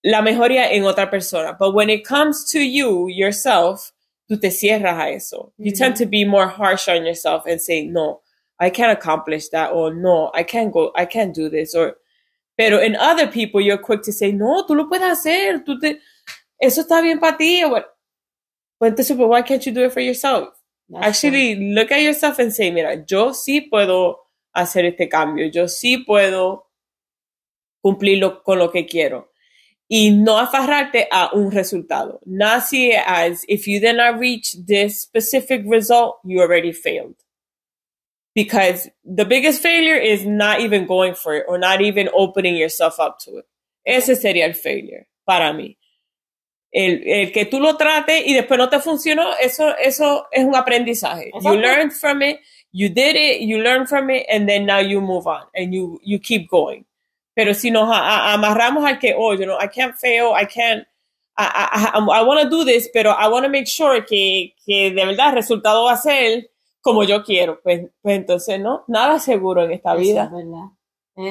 la 0.03 0.23
mejoría 0.23 0.73
en 0.73 0.85
otra 0.85 1.11
persona. 1.11 1.57
But 1.59 1.75
when 1.75 1.91
it 1.91 2.05
comes 2.05 2.45
to 2.53 2.61
you, 2.61 3.09
yourself, 3.09 3.93
tú 4.29 4.41
te 4.41 4.51
cierras 4.51 4.99
a 4.99 5.11
eso. 5.11 5.53
You 5.59 5.73
Ujú. 5.73 5.79
tend 5.79 5.97
to 5.97 6.07
be 6.07 6.25
more 6.25 6.47
harsh 6.49 6.89
on 6.89 7.05
yourself 7.05 7.45
and 7.47 7.61
say, 7.61 7.87
no, 7.87 8.21
I 8.59 8.71
can't 8.71 8.93
accomplish 8.93 9.49
that, 9.51 9.73
or 9.73 9.93
no, 9.95 10.31
I 10.35 10.43
can't 10.45 10.73
go, 10.73 10.93
I 10.97 11.05
can't 11.05 11.35
do 11.35 11.49
this, 11.49 11.75
or, 11.75 11.97
pero 12.57 12.79
in 12.79 12.97
other 12.97 13.27
people, 13.27 13.61
you're 13.61 13.79
quick 13.79 14.03
to 14.03 14.13
say, 14.13 14.33
no, 14.33 14.65
tú 14.67 14.77
lo 14.77 14.89
puedes 14.89 15.11
hacer, 15.11 15.65
tú 15.65 15.81
te, 15.81 15.99
eso 16.61 16.83
está 16.83 17.03
bien 17.03 17.19
para 17.19 17.37
ti. 17.37 17.63
But 17.65 18.95
entonces, 18.95 19.17
but 19.17 19.29
why 19.29 19.43
can't 19.43 19.65
you 19.65 19.73
do 19.73 19.85
it 19.85 19.93
for 19.93 20.01
yourself? 20.01 20.49
That's 20.89 21.07
Actually, 21.07 21.75
look 21.75 21.91
at 21.93 22.03
yourself 22.03 22.39
and 22.39 22.53
say, 22.53 22.71
mira, 22.71 22.97
yo 23.09 23.31
sí 23.33 23.69
puedo 23.71 24.17
hacer 24.53 24.85
este 24.85 25.09
cambio, 25.09 25.47
yo 25.47 25.69
sí 25.69 25.99
puedo 25.99 26.71
cumplirlo 27.83 28.43
con 28.43 28.59
lo 28.59 28.71
que 28.71 28.87
quiero. 28.87 29.31
Y 29.89 30.11
no 30.11 30.39
aferrarte 30.39 31.07
a 31.11 31.35
un 31.35 31.51
resultado. 31.51 32.21
Not 32.25 32.63
see 32.63 32.93
it 32.93 33.03
as 33.07 33.45
if 33.47 33.67
you 33.67 33.79
did 33.79 33.97
not 33.97 34.19
reach 34.19 34.57
this 34.67 35.03
specific 35.03 35.65
result, 35.67 36.17
you 36.25 36.41
already 36.41 36.73
failed. 36.73 37.17
Because 38.35 38.91
the 39.05 39.27
biggest 39.27 39.61
failure 39.61 39.97
is 39.97 40.25
not 40.25 40.61
even 40.61 40.87
going 40.87 41.15
for 41.15 41.35
it 41.35 41.45
or 41.47 41.59
not 41.59 41.83
even 41.83 42.09
opening 42.15 42.57
yourself 42.57 42.99
up 42.99 43.19
to 43.25 43.39
it. 43.39 43.45
Ese 43.85 44.17
sería 44.17 44.47
el 44.47 44.55
failure 44.55 45.09
para 45.27 45.53
mí. 45.53 45.77
El, 46.73 47.03
el 47.07 47.33
que 47.33 47.45
tú 47.45 47.61
lo 47.61 47.77
trates 47.77 48.27
y 48.27 48.33
después 48.33 48.57
no 48.57 48.71
te 48.71 48.79
funcionó, 48.79 49.37
eso, 49.37 49.77
eso 49.77 50.27
es 50.33 50.43
un 50.43 50.57
aprendizaje. 50.57 51.31
You 51.43 51.57
learned 51.57 51.93
from 51.93 52.23
it, 52.23 52.39
you 52.73 52.89
did 52.89 53.17
it, 53.17 53.41
you 53.43 53.59
learned 53.63 53.89
from 53.89 54.11
it, 54.11 54.27
and 54.31 54.49
then 54.49 54.65
now 54.67 54.79
you 54.79 55.01
move 55.01 55.27
on 55.27 55.43
and 55.55 55.73
you, 55.75 56.01
you 56.03 56.19
keep 56.19 56.49
going. 56.51 56.85
Pero 57.37 57.53
si 57.55 57.71
nos 57.71 57.89
a- 57.91 57.95
a- 58.03 58.33
amarramos 58.35 58.85
al 58.87 58.99
que, 58.99 59.15
oh, 59.17 59.33
you 59.35 59.45
know, 59.47 59.57
I 59.59 59.67
can't 59.69 59.95
fail, 59.97 60.33
I 60.35 60.45
can't, 60.47 60.85
I, 61.37 61.45
I, 61.95 61.99
I, 61.99 62.21
I 62.21 62.23
want 62.23 62.43
to 62.43 62.49
do 62.51 62.65
this, 62.65 62.89
pero 62.93 63.11
I 63.13 63.29
want 63.29 63.45
to 63.45 63.51
make 63.51 63.67
sure 63.67 64.01
que, 64.05 64.55
que 64.67 64.91
de 64.93 65.05
verdad 65.07 65.31
el 65.31 65.35
resultado 65.37 65.85
va 65.85 65.93
a 65.93 65.97
ser 65.97 66.51
como 66.83 67.05
yo 67.05 67.23
quiero. 67.25 67.61
Pues, 67.63 67.89
pues 68.03 68.17
entonces, 68.17 68.61
no, 68.61 68.85
nada 68.89 69.19
seguro 69.19 69.65
en 69.65 69.73
esta 69.73 69.93
Eso 69.93 70.01
vida. 70.01 70.25
es 70.25 70.31
verdad. 70.33 70.67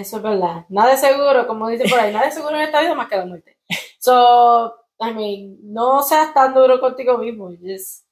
Eso 0.02 0.18
es 0.18 0.24
verdad. 0.24 0.66
Nada 0.70 0.94
es 0.94 1.02
seguro, 1.02 1.46
como 1.48 1.68
dice 1.68 1.88
por 1.90 2.00
ahí, 2.00 2.12
nada 2.14 2.28
es 2.28 2.34
seguro 2.36 2.56
en 2.56 2.62
esta 2.64 2.82
vida 2.82 2.96
más 2.96 3.08
que 3.08 3.18
la 3.18 3.26
muerte. 3.26 3.58
So, 4.00 4.74
I 5.00 5.14
mean, 5.14 5.58
no 5.64 6.02
seas 6.04 6.34
tan 6.34 6.54
duro 6.54 6.80
contigo 6.80 7.18
mismo. 7.20 7.50
Just, 7.62 8.06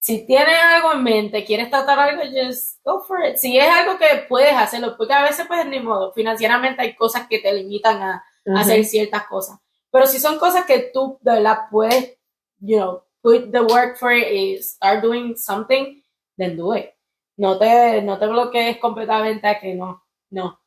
si 0.00 0.26
tienes 0.26 0.56
algo 0.74 0.94
en 0.94 1.02
mente, 1.02 1.44
quieres 1.44 1.68
tratar 1.68 1.98
algo, 1.98 2.22
just 2.22 2.82
go 2.84 3.02
for 3.02 3.22
it. 3.22 3.36
Si 3.36 3.58
es 3.58 3.68
algo 3.68 3.98
que 3.98 4.24
puedes 4.28 4.54
hacerlo, 4.54 4.96
porque 4.96 5.12
a 5.12 5.22
veces, 5.22 5.46
pues, 5.46 5.66
ni 5.66 5.78
modo, 5.78 6.12
financieramente 6.14 6.80
hay 6.80 6.94
cosas 6.94 7.26
que 7.28 7.38
te 7.38 7.52
limitan 7.52 8.02
a, 8.02 8.24
hacer 8.56 8.84
ciertas 8.86 9.26
cosas. 9.26 9.58
Pero 9.90 10.06
si 10.06 10.18
son 10.18 10.38
cosas 10.38 10.64
que 10.64 10.90
tú 10.92 11.18
de 11.20 11.32
verdad 11.32 11.58
puedes, 11.70 12.16
you 12.60 12.78
know, 12.78 13.02
put 13.22 13.52
the 13.52 13.60
work 13.60 13.98
for 13.98 14.12
it 14.12 14.26
y 14.32 14.62
start 14.62 15.02
doing 15.02 15.36
something, 15.36 16.02
then 16.38 16.56
do 16.56 16.74
it. 16.74 16.90
No 17.36 17.58
te, 17.58 18.00
no 18.00 18.18
te 18.18 18.26
bloquees 18.26 18.78
completamente 18.78 19.46
a 19.46 19.60
que 19.60 19.74
no, 19.74 20.02
no. 20.30 20.59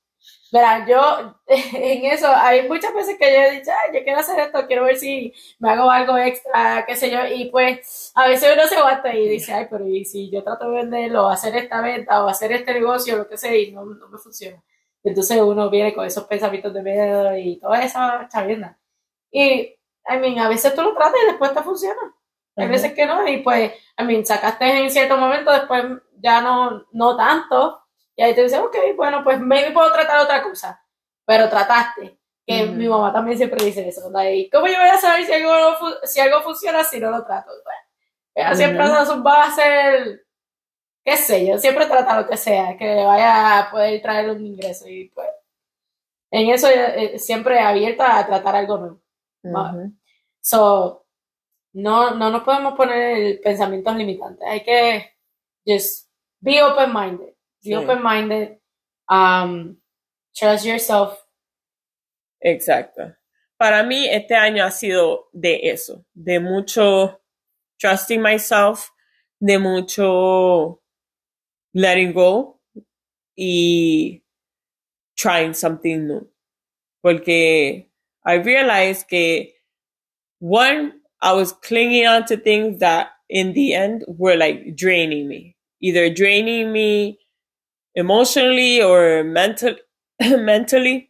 Verá, 0.51 0.85
yo 0.87 1.35
en 1.47 2.05
eso, 2.05 2.27
hay 2.29 2.67
muchas 2.69 2.93
veces 2.93 3.17
que 3.19 3.25
yo 3.33 3.39
he 3.41 3.51
dicho, 3.59 3.71
"Ay, 3.71 3.97
yo 3.97 4.03
quiero 4.03 4.19
hacer 4.19 4.39
esto, 4.39 4.67
quiero 4.67 4.83
ver 4.83 4.97
si 4.97 5.33
me 5.59 5.69
hago 5.71 5.89
algo 5.89 6.17
extra, 6.17 6.85
qué 6.85 6.95
sé 6.95 7.09
yo, 7.11 7.25
y 7.25 7.45
pues 7.49 8.11
a 8.15 8.27
veces 8.27 8.51
uno 8.53 8.67
se 8.67 8.75
aguanta 8.75 9.13
y 9.15 9.27
dice, 9.29 9.53
ay, 9.53 9.67
pero 9.69 9.87
y 9.87 10.05
si 10.05 10.29
yo 10.29 10.43
trato 10.43 10.69
de 10.69 10.77
venderlo, 10.77 11.25
o 11.25 11.29
hacer 11.29 11.55
esta 11.55 11.81
venta, 11.81 12.23
o 12.23 12.27
hacer 12.29 12.51
este 12.51 12.73
negocio, 12.73 13.17
lo 13.17 13.27
que 13.27 13.37
sea, 13.37 13.55
y 13.57 13.71
no, 13.71 13.83
no 13.85 14.07
me 14.09 14.17
funciona. 14.19 14.61
Entonces 15.03 15.41
uno 15.41 15.69
viene 15.69 15.93
con 15.93 16.05
esos 16.05 16.25
pensamientos 16.25 16.73
de 16.73 16.83
miedo 16.83 17.37
y 17.37 17.57
toda 17.59 17.83
esa 17.83 18.27
chavienda. 18.31 18.77
Y, 19.31 19.75
I 20.09 20.17
mean, 20.19 20.39
a 20.39 20.49
veces 20.49 20.75
tú 20.75 20.81
lo 20.81 20.93
tratas 20.95 21.15
y 21.23 21.27
después 21.27 21.53
te 21.53 21.61
funciona. 21.63 22.01
Hay 22.55 22.65
Ujú. 22.65 22.73
veces 22.73 22.93
que 22.93 23.05
no, 23.05 23.27
y 23.27 23.37
pues, 23.39 23.73
I 23.99 24.03
mean, 24.03 24.25
sacaste 24.25 24.65
en 24.65 24.91
cierto 24.91 25.17
momento, 25.17 25.51
después 25.51 25.83
ya 26.19 26.41
no, 26.41 26.85
no 26.91 27.17
tanto, 27.17 27.82
y 28.15 28.21
ahí 28.23 28.33
te 28.35 28.43
dices, 28.43 28.59
ok, 28.59 28.75
bueno, 28.95 29.23
pues 29.23 29.39
maybe 29.39 29.71
puedo 29.71 29.91
tratar 29.91 30.19
otra 30.21 30.41
cosa, 30.43 30.83
pero 31.25 31.49
trataste. 31.49 32.19
Que 32.45 32.65
Ujú. 32.65 32.73
mi 32.73 32.87
mamá 32.89 33.13
también 33.13 33.37
siempre 33.37 33.63
dice 33.63 33.87
eso, 33.87 34.09
like, 34.11 34.49
¿cómo 34.51 34.67
yo 34.67 34.77
voy 34.77 34.89
a 34.89 34.97
saber 34.97 35.25
si 35.25 35.31
algo, 35.31 35.53
si 36.03 36.19
algo 36.19 36.41
funciona 36.41 36.83
si 36.83 36.99
no 36.99 37.09
lo 37.09 37.23
trato? 37.25 37.49
Bueno, 37.63 37.79
ella 38.35 38.55
siempre 38.55 38.83
hace- 38.83 39.19
va 39.21 39.43
a 39.43 39.47
hacer, 39.47 40.25
qué 41.05 41.15
sé 41.17 41.47
yo, 41.47 41.57
siempre 41.57 41.85
trata 41.85 42.19
lo 42.21 42.27
que 42.27 42.35
sea, 42.35 42.75
que 42.77 42.85
le 42.95 43.05
vaya 43.05 43.59
a 43.59 43.71
poder 43.71 44.01
traer 44.01 44.29
un 44.29 44.45
ingreso, 44.45 44.87
y 44.89 45.09
pues, 45.09 45.29
en 46.31 46.49
eso 46.49 46.67
eh, 46.67 47.17
siempre 47.19 47.59
abierta 47.59 48.17
a 48.19 48.25
tratar 48.27 48.55
algo 48.57 48.77
nuevo. 48.77 48.99
So, 50.41 51.05
no, 51.73 52.11
no 52.15 52.29
nos 52.29 52.43
podemos 52.43 52.73
poner 52.75 53.39
pensamientos 53.41 53.95
limitantes. 53.95 54.45
Hay 54.47 54.63
que 54.63 55.13
just 55.65 56.09
be 56.41 56.61
open-minded. 56.61 57.32
Be 57.63 57.71
Sí. 57.71 57.75
open-minded. 57.75 58.57
Um, 59.09 59.77
trust 60.35 60.65
yourself. 60.65 61.19
Exacto. 62.41 63.15
Para 63.57 63.83
mí, 63.83 64.07
este 64.09 64.35
año 64.35 64.65
ha 64.65 64.71
sido 64.71 65.29
de 65.33 65.69
eso, 65.71 66.05
de 66.13 66.39
mucho 66.39 67.21
trusting 67.79 68.21
myself, 68.21 68.89
de 69.39 69.57
mucho 69.59 70.81
letting 71.73 72.13
go 72.13 72.59
y 73.37 74.21
trying 75.15 75.53
something 75.53 76.07
new. 76.07 76.29
Porque 77.01 77.89
I 78.25 78.35
realized 78.35 79.07
que, 79.07 79.53
one, 80.39 81.01
I 81.21 81.33
was 81.33 81.53
clinging 81.53 82.05
on 82.07 82.25
to 82.25 82.37
things 82.37 82.79
that 82.79 83.11
in 83.29 83.53
the 83.53 83.73
end 83.73 84.03
were 84.07 84.35
like 84.35 84.75
draining 84.75 85.27
me, 85.27 85.55
either 85.81 86.09
draining 86.13 86.71
me 86.73 87.19
emotionally 87.95 88.81
or 88.81 89.23
mental, 89.23 89.75
mentally 90.21 91.09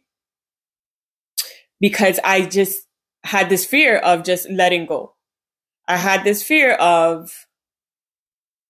because 1.80 2.18
I 2.24 2.46
just 2.46 2.86
had 3.24 3.48
this 3.48 3.64
fear 3.64 3.98
of 3.98 4.24
just 4.24 4.48
letting 4.50 4.86
go. 4.86 5.14
I 5.86 5.96
had 5.96 6.24
this 6.24 6.42
fear 6.42 6.72
of 6.74 7.46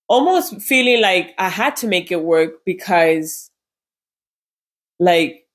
almost 0.08 0.60
feeling 0.60 1.00
like 1.00 1.34
I 1.38 1.48
had 1.48 1.76
to 1.76 1.86
make 1.86 2.10
it 2.10 2.22
work 2.22 2.64
because, 2.64 3.50
like, 4.98 5.46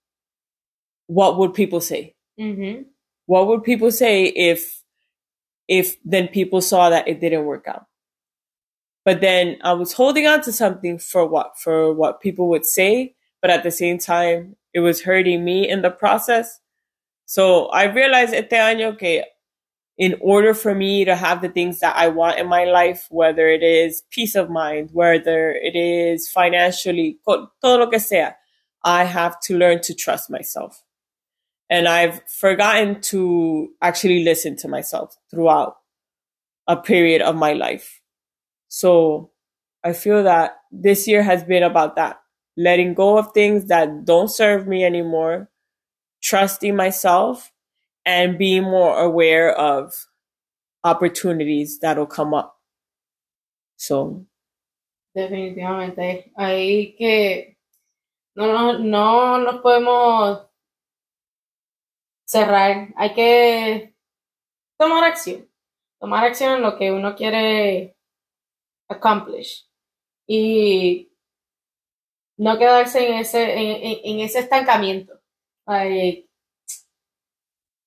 what 1.08 1.38
would 1.38 1.54
people 1.54 1.82
say? 1.82 2.16
Ujú. 2.40 2.86
What 3.26 3.48
would 3.48 3.64
people 3.64 3.92
say 3.92 4.26
if, 4.26 4.82
if 5.68 5.98
then 6.06 6.30
people 6.30 6.62
saw 6.62 6.90
that 6.90 7.08
it 7.08 7.20
didn't 7.20 7.46
work 7.46 7.68
out? 7.68 7.89
But 9.10 9.22
then 9.22 9.58
I 9.64 9.74
was 9.74 9.92
holding 9.92 10.28
on 10.28 10.44
to 10.44 10.52
something 10.52 11.00
for 11.00 11.26
what? 11.26 11.58
For 11.58 11.92
what 11.92 12.22
people 12.22 12.48
would 12.50 12.64
say, 12.64 13.16
but 13.42 13.50
at 13.50 13.64
the 13.64 13.72
same 13.72 13.98
time, 13.98 14.56
it 14.72 14.82
was 14.82 15.02
hurting 15.02 15.44
me 15.44 15.68
in 15.68 15.82
the 15.82 15.90
process. 15.90 16.60
So 17.26 17.70
I 17.70 17.86
realized 17.86 18.36
este 18.36 18.52
año 18.52 18.96
que 19.00 19.24
in 19.98 20.16
order 20.22 20.54
for 20.54 20.76
me 20.76 21.06
to 21.06 21.16
have 21.16 21.42
the 21.42 21.50
things 21.50 21.80
that 21.80 21.96
I 21.96 22.10
want 22.10 22.38
in 22.38 22.46
my 22.46 22.66
life, 22.66 23.08
whether 23.10 23.48
it 23.48 23.64
is 23.64 24.04
peace 24.12 24.36
of 24.36 24.52
mind, 24.52 24.92
whether 24.94 25.54
it 25.54 25.76
is 25.76 26.30
financially, 26.30 27.18
todo 27.26 27.50
lo 27.64 27.90
que 27.90 27.98
sea, 27.98 28.28
I 28.84 29.06
have 29.06 29.40
to 29.46 29.58
learn 29.58 29.82
to 29.82 29.96
trust 29.96 30.30
myself. 30.30 30.84
And 31.68 31.88
I've 31.88 32.22
forgotten 32.30 33.02
to 33.10 33.70
actually 33.82 34.24
listen 34.24 34.56
to 34.58 34.68
myself 34.68 35.18
throughout 35.32 35.78
a 36.68 36.78
period 36.78 37.24
of 37.24 37.36
my 37.36 37.54
life. 37.54 37.99
So 38.70 39.32
I 39.84 39.94
feel 39.94 40.24
that 40.24 40.58
this 40.72 41.08
year 41.08 41.24
has 41.24 41.44
been 41.44 41.64
about 41.64 41.96
that. 41.98 42.22
Letting 42.56 42.94
go 42.94 43.18
of 43.18 43.34
things 43.34 43.66
that 43.66 44.06
don't 44.06 44.30
serve 44.30 44.68
me 44.68 44.84
anymore, 44.86 45.50
trusting 46.22 46.76
myself, 46.76 47.52
and 48.06 48.38
being 48.38 48.64
more 48.64 48.98
aware 49.00 49.54
of 49.54 49.94
opportunities 50.84 51.80
that'll 51.80 52.06
come 52.06 52.34
up. 52.34 52.56
So, 53.78 54.26
Definitivamente. 55.16 56.32
Ahí 56.38 56.96
que 56.98 57.58
no, 58.36 58.48
no, 58.48 58.80
no 58.80 59.38
nos 59.40 59.62
podemos 59.62 60.48
cerrar. 62.26 62.94
Hay 62.96 63.14
que 63.14 63.96
tomar 64.78 65.04
acción. 65.04 65.50
Tomar 66.00 66.26
acción 66.26 66.58
en 66.58 66.62
lo 66.62 66.78
que 66.78 66.92
uno 66.92 67.16
quiere 67.16 67.98
accomplish. 68.90 69.68
Y 70.28 71.12
no 72.38 72.58
quedarse 72.58 73.08
en 73.08 73.14
ese, 73.16 73.44
en, 73.54 73.84
en- 73.84 74.00
en 74.04 74.20
ese 74.22 74.40
estancamiento. 74.40 75.14
Like, 75.66 76.28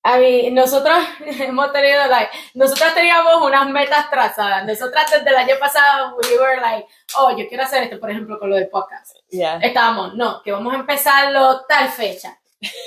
A 0.05 0.19
mí, 0.19 0.51
nosotros 0.51 0.97
hemos 1.41 1.73
tenido, 1.73 2.07
like, 2.09 2.31
nosotras 2.55 2.93
teníamos 2.95 3.41
unas 3.43 3.69
metas 3.71 4.11
trazadas. 4.11 4.67
Nosotras 4.67 5.11
desde 5.11 5.31
el 5.31 5.37
año 5.37 5.55
pasado, 5.61 6.17
we 6.23 6.39
were 6.39 6.61
like, 6.61 6.87
oh, 7.19 7.31
yo 7.37 7.47
quiero 7.49 7.63
hacer 7.65 7.85
esto, 7.85 8.01
por 8.01 8.11
ejemplo, 8.11 8.39
con 8.39 8.51
lo 8.51 8.57
del 8.57 8.69
podcast. 8.69 9.17
Yeah. 9.31 9.59
Estábamos, 9.59 10.15
no, 10.17 10.43
que 10.43 10.51
vamos 10.53 10.73
a 10.75 10.79
empezarlo 10.79 11.65
tal 11.69 11.89
fecha. 11.91 12.37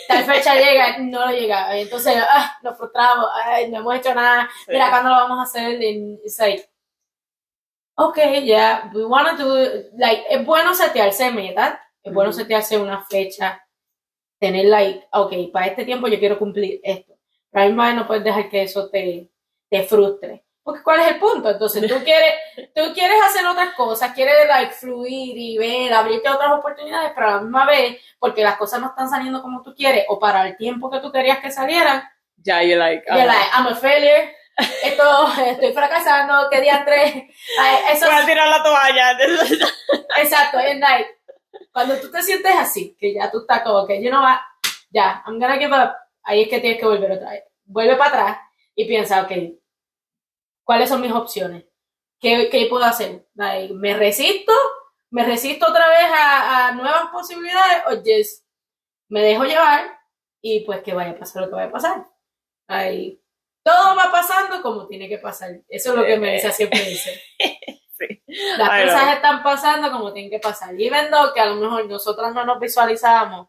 Tal 0.10 0.24
fecha 0.26 0.56
llega, 0.60 0.98
no 1.00 1.26
lo 1.28 1.32
llega. 1.32 1.76
Entonces, 1.78 2.16
ah, 2.30 2.58
nos 2.62 2.78
frustramos, 2.78 3.28
ay, 3.46 3.72
no 3.72 3.78
hemos 3.80 3.96
hecho 3.96 4.14
nada. 4.14 4.50
Mira, 4.68 4.86
Sí. 4.86 4.90
¿cuándo 4.92 5.10
lo 5.10 5.16
vamos 5.16 5.40
a 5.40 5.44
hacer? 5.44 5.82
Y 5.82 6.20
it's 6.26 6.40
okay, 7.96 8.46
yeah, 8.46 8.90
we 8.94 9.06
want 9.06 9.38
to 9.38 9.44
do, 9.44 9.90
like, 9.98 10.24
es 10.30 10.46
bueno 10.46 10.74
setearse 10.74 11.32
metas, 11.32 11.80
es 12.04 12.14
bueno 12.14 12.30
Ujú. 12.30 12.40
setearse 12.40 12.78
una 12.78 13.04
fecha, 13.06 13.62
tener, 14.40 14.66
like, 14.66 15.08
okay, 15.12 15.48
para 15.48 15.68
este 15.68 15.86
tiempo 15.86 16.08
yo 16.08 16.20
quiero 16.20 16.38
cumplir 16.38 16.80
esto. 16.84 17.18
Pero 17.52 17.62
a 17.62 17.66
la 17.66 17.70
misma 17.70 17.86
vez 17.88 17.96
no 17.96 18.08
puedes 18.08 18.24
dejar 18.24 18.50
que 18.50 18.64
eso 18.64 18.90
te, 18.90 19.30
te 19.70 19.84
frustre. 19.84 20.44
Porque 20.62 20.82
¿cuál 20.82 21.00
es 21.02 21.08
el 21.10 21.20
punto? 21.20 21.50
Entonces 21.52 21.88
tú 21.88 22.04
quieres, 22.04 22.34
tú 22.74 22.82
quieres 22.96 23.18
hacer 23.24 23.46
otras 23.46 23.76
cosas, 23.76 24.14
quieres 24.14 24.48
like 24.48 24.72
fluir 24.72 25.38
y 25.38 25.58
ver, 25.60 25.94
abrirte 25.94 26.28
otras 26.28 26.52
oportunidades, 26.54 27.12
pero 27.14 27.28
a 27.28 27.32
la 27.34 27.42
misma 27.42 27.68
vez, 27.68 27.98
porque 28.18 28.44
las 28.44 28.58
cosas 28.58 28.82
no 28.82 28.88
están 28.88 29.08
saliendo 29.08 29.44
como 29.44 29.62
tú 29.62 29.76
quieres, 29.76 30.06
o 30.10 30.18
para 30.18 30.48
el 30.48 30.58
tiempo 30.58 30.90
que 30.90 31.00
tú 31.00 31.12
querías 31.12 31.40
que 31.40 31.52
salieran, 31.52 32.04
Ya, 32.46 32.62
you're 32.62 32.78
like, 32.78 33.04
you're 33.08 33.22
ah, 33.22 33.26
like, 33.26 33.50
I'm 33.54 33.68
a 33.68 33.76
failure, 33.76 34.32
esto, 34.58 35.28
estoy 35.46 35.74
fracasando, 35.74 36.50
qué 36.50 36.62
día 36.62 36.84
tres, 36.86 37.24
eso 37.92 38.06
voy 38.06 38.16
a 38.16 38.26
tirar 38.26 38.48
la 38.48 38.64
toalla. 38.64 39.18
exacto, 40.18 40.60
es 40.60 40.80
like, 40.80 41.10
cuando 41.72 42.00
tú 42.00 42.10
te 42.10 42.22
sientes 42.24 42.56
así, 42.56 42.96
que 43.00 43.14
ya 43.14 43.30
tú 43.30 43.40
estás 43.40 43.62
como 43.64 43.86
que, 43.86 44.02
you 44.02 44.10
know 44.10 44.22
what, 44.22 44.40
ya, 44.90 45.24
I'm 45.26 45.40
gonna 45.40 45.58
give 45.58 45.76
up, 45.76 45.94
ahí 46.24 46.44
es 46.44 46.50
que 46.50 46.60
tienes 46.60 46.80
que 46.80 46.86
volver 46.86 47.12
otra 47.12 47.32
vez, 47.32 47.44
vuelve 47.66 47.96
para 47.96 48.10
atrás 48.10 48.38
y 48.76 48.86
piensa, 48.86 49.24
ok, 49.24 49.32
¿cuáles 50.64 50.90
son 50.90 51.02
mis 51.02 51.12
opciones? 51.12 51.66
¿Qué, 52.20 52.50
qué 52.50 52.68
puedo 52.70 52.86
hacer? 52.86 53.28
Like, 53.36 53.74
¿Me 53.74 53.96
resisto? 53.96 54.54
¿Me 55.10 55.24
resisto 55.24 55.68
otra 55.70 55.88
vez 55.90 56.08
a, 56.12 56.68
a 56.68 56.72
nuevas 56.72 57.08
posibilidades? 57.12 57.84
¿O 57.88 57.90
just 57.98 58.46
me 59.10 59.22
dejo 59.22 59.44
llevar 59.44 60.00
y 60.42 60.62
pues 60.62 60.82
que 60.82 60.94
vaya 60.94 61.12
a 61.12 61.20
pasar 61.20 61.44
lo 61.44 61.50
que 61.50 61.56
vaya 61.56 61.68
a 61.68 61.72
pasar? 61.72 62.06
Like, 62.68 63.22
todo 63.66 63.96
va 63.96 64.12
pasando 64.12 64.62
como 64.62 64.86
tiene 64.88 65.10
que 65.10 65.18
pasar. 65.18 65.50
Eso 65.68 65.90
es 65.90 65.96
lo 65.98 66.06
que 66.06 66.18
Melissa 66.18 66.52
siempre 66.52 66.80
dice. 66.82 67.22
Sí. 67.98 68.22
Las 68.58 68.68
I 68.68 68.84
cosas 68.88 69.04
know. 69.04 69.14
están 69.14 69.42
pasando 69.42 69.90
como 69.90 70.12
tienen 70.12 70.30
que 70.30 70.40
pasar. 70.40 70.78
Y 70.78 70.90
vendo 70.90 71.32
que 71.34 71.40
a 71.40 71.46
lo 71.46 71.56
mejor 71.56 71.86
nosotras 71.86 72.34
no 72.34 72.44
nos 72.44 72.60
visualizamos 72.60 73.48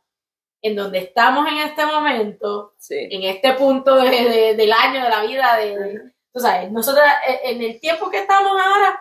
en 0.63 0.77
donde 0.77 0.99
estamos 1.01 1.49
en 1.49 1.59
este 1.59 1.85
momento, 1.85 2.75
Sí. 2.79 2.95
en 3.11 3.25
este 3.25 3.55
punto 3.55 3.97
de- 3.97 4.09
de- 4.11 4.55
del 4.55 4.73
año, 4.73 5.03
de 5.03 5.11
la 5.11 5.23
vida, 5.23 5.57
de, 5.57 5.77
de- 5.77 6.01
tú 6.33 6.39
sabes, 6.39 6.71
nosotros 6.71 7.05
eh, 7.27 7.41
en 7.43 7.61
el 7.61 7.81
tiempo 7.81 8.09
que 8.09 8.19
estamos 8.21 8.53
ahora, 8.53 9.01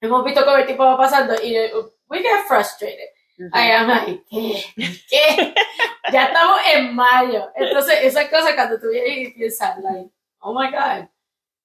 hemos 0.00 0.24
visto 0.24 0.42
cómo 0.46 0.56
el 0.56 0.64
tiempo 0.64 0.84
va 0.86 0.96
pasando 0.96 1.34
y 1.42 1.54
eh, 1.56 1.70
we 2.08 2.20
get 2.22 2.46
frustrated. 2.48 3.10
Ujú. 3.38 3.50
I 3.58 3.70
am 3.70 3.88
like, 3.88 4.24
¿qué? 4.30 4.64
¿Qué? 5.10 5.54
ya 6.10 6.24
estamos 6.24 6.58
en 6.72 6.94
mayo. 6.94 7.50
Entonces, 7.54 7.98
esas 8.02 8.30
cosas 8.30 8.54
cuando 8.54 8.80
tú 8.80 8.88
vienes 8.90 9.28
y 9.28 9.30
piensas, 9.34 9.78
like, 9.80 10.08
oh 10.44 10.52
my 10.54 10.70
God, 10.70 11.08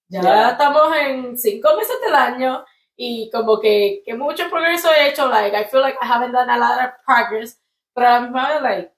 ya 0.08 0.22
Yeah. 0.22 0.50
estamos 0.50 0.96
en 0.96 1.38
cinco 1.38 1.76
meses 1.76 2.00
del 2.04 2.14
año 2.14 2.64
y 2.96 3.30
como 3.32 3.60
que, 3.60 4.02
que 4.04 4.14
mucho 4.14 4.48
progreso 4.50 4.90
he 4.92 5.08
hecho, 5.08 5.28
like, 5.28 5.54
I 5.56 5.64
feel 5.64 5.80
like 5.80 5.96
I 6.02 6.06
haven't 6.06 6.32
done 6.32 6.50
a 6.50 6.58
lot 6.58 6.80
of 6.84 6.90
progress, 7.06 7.60
pero 7.94 8.08
a 8.08 8.10
la 8.12 8.20
misma 8.20 8.48
vez, 8.48 8.62
like, 8.62 8.92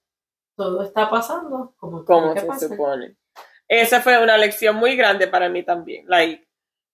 todo 0.57 0.83
está 0.83 1.09
pasando 1.11 1.75
como 1.79 2.05
se 2.59 2.69
supone. 2.69 3.17
Esa 3.69 4.01
fue 4.01 4.19
una 4.23 4.37
lección 4.37 4.77
muy 4.77 4.97
grande 4.97 5.27
para 5.29 5.49
mí 5.49 5.63
también. 5.65 6.05
Like, 6.09 6.47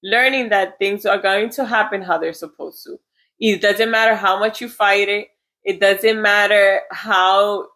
learning 0.02 0.50
that 0.50 0.78
things 0.78 1.04
are 1.07 1.18
going 1.21 1.50
to 1.50 1.64
happen 1.64 2.02
how 2.02 2.18
they're 2.18 2.33
supposed 2.35 2.85
to. 2.85 2.99
It 3.40 3.61
doesn't 3.61 3.90
matter 3.90 4.14
how 4.14 4.38
much 4.38 4.61
you 4.61 4.68
fight 4.68 5.09
it. 5.09 5.28
It 5.64 5.80
doesn't 5.80 6.21
matter 6.21 6.83
how 6.90 7.68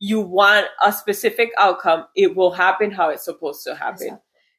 you 0.00 0.20
want 0.20 0.66
a 0.84 0.92
specific 0.92 1.50
outcome. 1.58 2.06
It 2.14 2.34
will 2.36 2.50
happen 2.52 2.90
how 2.90 3.10
it's 3.10 3.24
supposed 3.24 3.64
to 3.64 3.74
happen. 3.74 4.18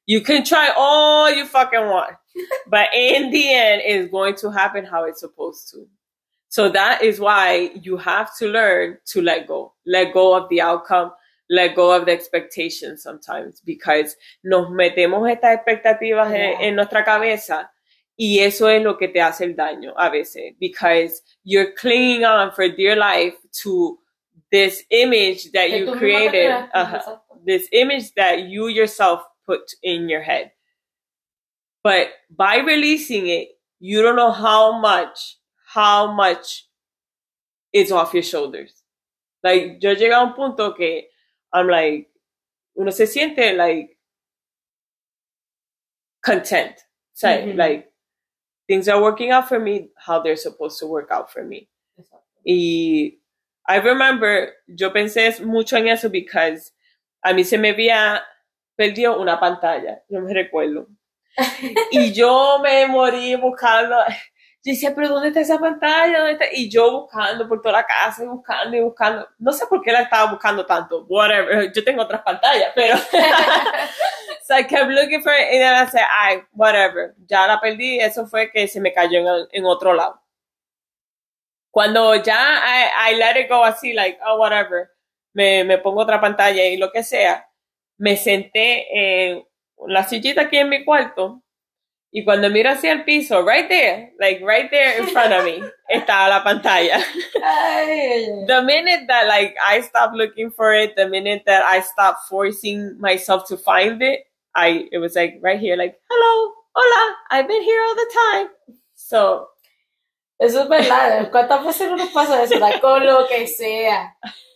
You 0.10 0.22
can 0.22 0.44
try 0.44 0.72
all 0.76 1.30
you 1.30 1.46
fucking 1.46 1.86
want, 1.86 2.16
but 2.68 2.88
in 2.96 3.30
the 3.30 3.54
end, 3.54 3.84
it's 3.86 4.10
going 4.12 4.34
to 4.38 4.50
happen 4.50 4.84
how 4.84 5.04
it's 5.04 5.20
supposed 5.20 5.70
to. 5.70 5.86
So 6.48 6.68
that 6.70 7.04
is 7.04 7.20
why 7.20 7.70
you 7.84 7.96
have 7.98 8.36
to 8.40 8.48
learn 8.48 8.98
to 9.12 9.22
let 9.22 9.46
go, 9.46 9.74
let 9.86 10.12
go 10.12 10.36
of 10.36 10.50
the 10.50 10.62
outcome, 10.62 11.12
let 11.48 11.76
go 11.76 11.96
of 11.96 12.08
the 12.08 12.12
expectations 12.12 13.04
sometimes, 13.04 13.62
because 13.64 14.16
nos 14.44 14.72
metemos 14.72 15.30
estas 15.32 15.60
expectativas 15.60 16.32
en, 16.34 16.54
Yeah. 16.54 16.60
en 16.60 16.76
nuestra 16.76 17.06
cabeza 17.06 17.70
y 18.18 18.40
eso 18.40 18.66
es 18.68 18.82
lo 18.84 18.98
que 18.98 19.10
te 19.10 19.20
hace 19.22 19.42
el 19.46 19.54
daño 19.56 19.94
a 19.96 20.10
veces, 20.10 20.56
because 20.60 21.22
you're 21.44 21.72
clinging 21.74 22.26
on 22.26 22.52
for 22.52 22.68
dear 22.68 22.96
life 22.96 23.36
to 23.62 24.00
this 24.52 24.84
image 24.90 25.52
that 25.52 25.70
you 25.70 25.86
tú 25.86 25.92
misma 25.92 25.94
te 25.94 26.00
created. 26.00 26.52
Ajá 26.74 27.22
this 27.46 27.70
image 27.72 28.14
that 28.16 28.50
you 28.50 28.68
yourself 28.68 29.22
put 29.50 29.72
in 29.82 30.10
your 30.10 30.22
head. 30.22 30.52
But 31.84 32.10
by 32.30 32.58
releasing 32.58 33.28
it, 33.28 33.50
you 33.80 34.02
don't 34.04 34.16
know 34.16 34.32
how 34.32 34.80
much, 34.80 35.38
how 35.74 36.12
much 36.12 36.68
it's 37.74 37.92
off 37.92 38.14
your 38.14 38.24
shoulders. 38.24 38.74
Like, 39.44 39.78
yo 39.82 39.96
llegué 39.96 40.14
a 40.14 40.22
un 40.22 40.34
punto 40.34 40.74
que 40.74 41.04
I'm 41.54 41.68
like, 41.68 42.10
uno 42.76 42.92
se 42.92 43.06
siente 43.06 43.56
like 43.58 43.98
content. 46.22 46.76
So, 47.14 47.28
Mhm. 47.28 47.58
like, 47.58 47.92
things 48.68 48.88
are 48.88 49.02
working 49.02 49.32
out 49.32 49.48
for 49.48 49.60
me 49.60 49.90
how 49.98 50.22
they're 50.22 50.36
supposed 50.36 50.78
to 50.80 50.86
work 50.88 51.10
out 51.12 51.32
for 51.32 51.44
me. 51.44 51.70
Y 52.46 53.18
I 53.68 53.78
remember, 53.78 54.54
yo 54.68 54.92
pensé 54.92 55.40
mucho 55.42 55.78
en 55.78 55.88
eso 55.88 56.10
because 56.10 56.72
a 57.24 57.34
mí 57.34 57.44
se 57.46 57.58
me 57.58 57.74
había 57.74 58.22
perdido 58.80 59.20
una 59.20 59.38
pantalla, 59.38 60.02
yo 60.08 60.22
me 60.22 60.34
recuerdo. 60.34 60.88
Y 61.92 62.14
yo 62.14 62.60
me 62.64 62.88
morí 62.88 63.36
buscando. 63.36 63.98
Yo 64.64 64.72
decía, 64.74 64.94
pero 64.96 65.10
¿dónde 65.10 65.30
está 65.30 65.42
esa 65.42 65.60
pantalla? 65.60 66.20
¿Dónde 66.20 66.34
está? 66.34 66.46
Y 66.54 66.70
yo 66.70 67.02
buscando 67.02 67.48
por 67.48 67.62
toda 67.62 67.74
la 67.80 67.84
casa 67.84 68.24
buscando 68.24 68.78
y 68.78 68.82
buscando. 68.82 69.28
No 69.38 69.52
sé 69.52 69.66
por 69.68 69.82
qué 69.82 69.92
la 69.92 70.04
estaba 70.04 70.32
buscando 70.32 70.66
tanto. 70.66 71.06
Whatever. 71.10 71.74
Yo 71.74 71.84
tengo 71.84 72.04
otras 72.04 72.22
pantallas, 72.22 72.72
pero. 72.74 72.98
so 74.48 74.56
I 74.56 74.64
kept 74.64 74.90
looking 74.90 75.22
for 75.22 75.34
it 75.34 75.48
and 75.52 75.62
then 75.62 75.76
I 75.76 75.90
said, 75.90 76.08
ay, 76.10 76.44
whatever. 76.54 77.16
Ya 77.28 77.48
la 77.48 77.60
perdí. 77.60 78.00
Eso 78.00 78.28
fue 78.28 78.50
que 78.50 78.66
se 78.68 78.80
me 78.80 78.94
cayó 78.94 79.20
en, 79.20 79.48
en 79.52 79.66
otro 79.66 79.94
lado. 79.94 80.22
Cuando 81.70 82.16
ya 82.16 82.62
I, 82.64 83.12
I 83.12 83.16
let 83.18 83.42
it 83.42 83.50
go 83.50 83.64
así, 83.64 83.94
like, 83.94 84.20
oh, 84.26 84.38
whatever. 84.38 84.90
Me, 85.34 85.66
me 85.66 85.78
pongo 85.78 86.02
otra 86.02 86.22
pantalla 86.22 86.66
y 86.66 86.78
lo 86.78 86.92
que 86.92 87.04
sea. 87.04 87.49
Me 88.00 88.18
senté 88.18 88.88
en 88.92 89.46
la 89.88 90.04
sillita 90.04 90.42
aquí 90.42 90.58
en 90.58 90.70
mi 90.70 90.84
cuarto 90.84 91.44
y 92.12 92.26
cuando 92.26 92.50
miro 92.50 92.72
hacia 92.72 92.92
el 92.92 93.04
piso, 93.04 93.44
right 93.46 93.70
there, 93.70 94.14
like 94.20 94.44
right 94.44 94.72
there 94.72 95.00
in 95.00 95.08
front 95.10 95.32
of 95.32 95.46
me, 95.46 95.62
estaba 95.94 96.28
la 96.28 96.44
pantalla. 96.44 97.00
The 98.48 98.64
minute 98.66 99.06
that 99.08 99.28
like 99.28 99.56
I 99.64 99.82
stopped 99.82 100.16
looking 100.16 100.50
for 100.50 100.74
it, 100.74 100.96
the 100.96 101.08
minute 101.08 101.44
that 101.46 101.64
I 101.64 101.82
stopped 101.82 102.28
forcing 102.28 103.00
myself 103.00 103.48
to 103.50 103.58
find 103.58 104.02
it, 104.02 104.22
I 104.56 104.88
it 104.92 104.98
was 104.98 105.16
like 105.16 105.38
right 105.42 105.60
here, 105.60 105.76
like 105.76 106.00
hello, 106.10 106.54
hola, 106.74 107.16
I've 107.30 107.48
been 107.48 107.62
here 107.62 107.80
all 107.80 107.96
the 107.96 108.12
time. 108.12 108.48
So 108.96 109.50
Eso 110.40 110.64
es 110.64 110.70
verdad. 110.70 111.30
¿Cuántas 111.32 111.66
veces 111.66 111.90
no 111.90 111.98
nos 111.98 112.10
pasa 112.10 112.42
eso? 112.42 112.58
Like, 112.60 112.80
con 112.80 113.06
lo 113.06 113.28
que 113.28 113.46
sea. 113.46 114.16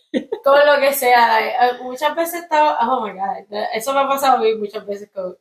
Con 0.44 0.66
lo 0.66 0.80
que 0.80 0.92
sea. 0.92 1.28
like, 1.28 1.56
eh, 1.60 1.82
muchas 1.82 2.14
veces 2.14 2.42
estaba. 2.42 2.78
Oh 2.82 3.06
my 3.06 3.12
God. 3.12 3.66
Eso 3.72 3.92
me 3.92 4.00
ha 4.00 4.08
pasado 4.08 4.36
a 4.36 4.40
mí 4.40 4.54
muchas 4.54 4.86
veces 4.86 5.10
con. 5.12 5.36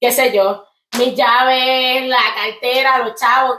¿Qué 0.00 0.10
sé 0.12 0.32
yo? 0.32 0.66
Mis 0.98 1.14
llaves, 1.14 2.08
la 2.08 2.18
cartera, 2.34 2.98
los 2.98 3.14
chavos. 3.14 3.58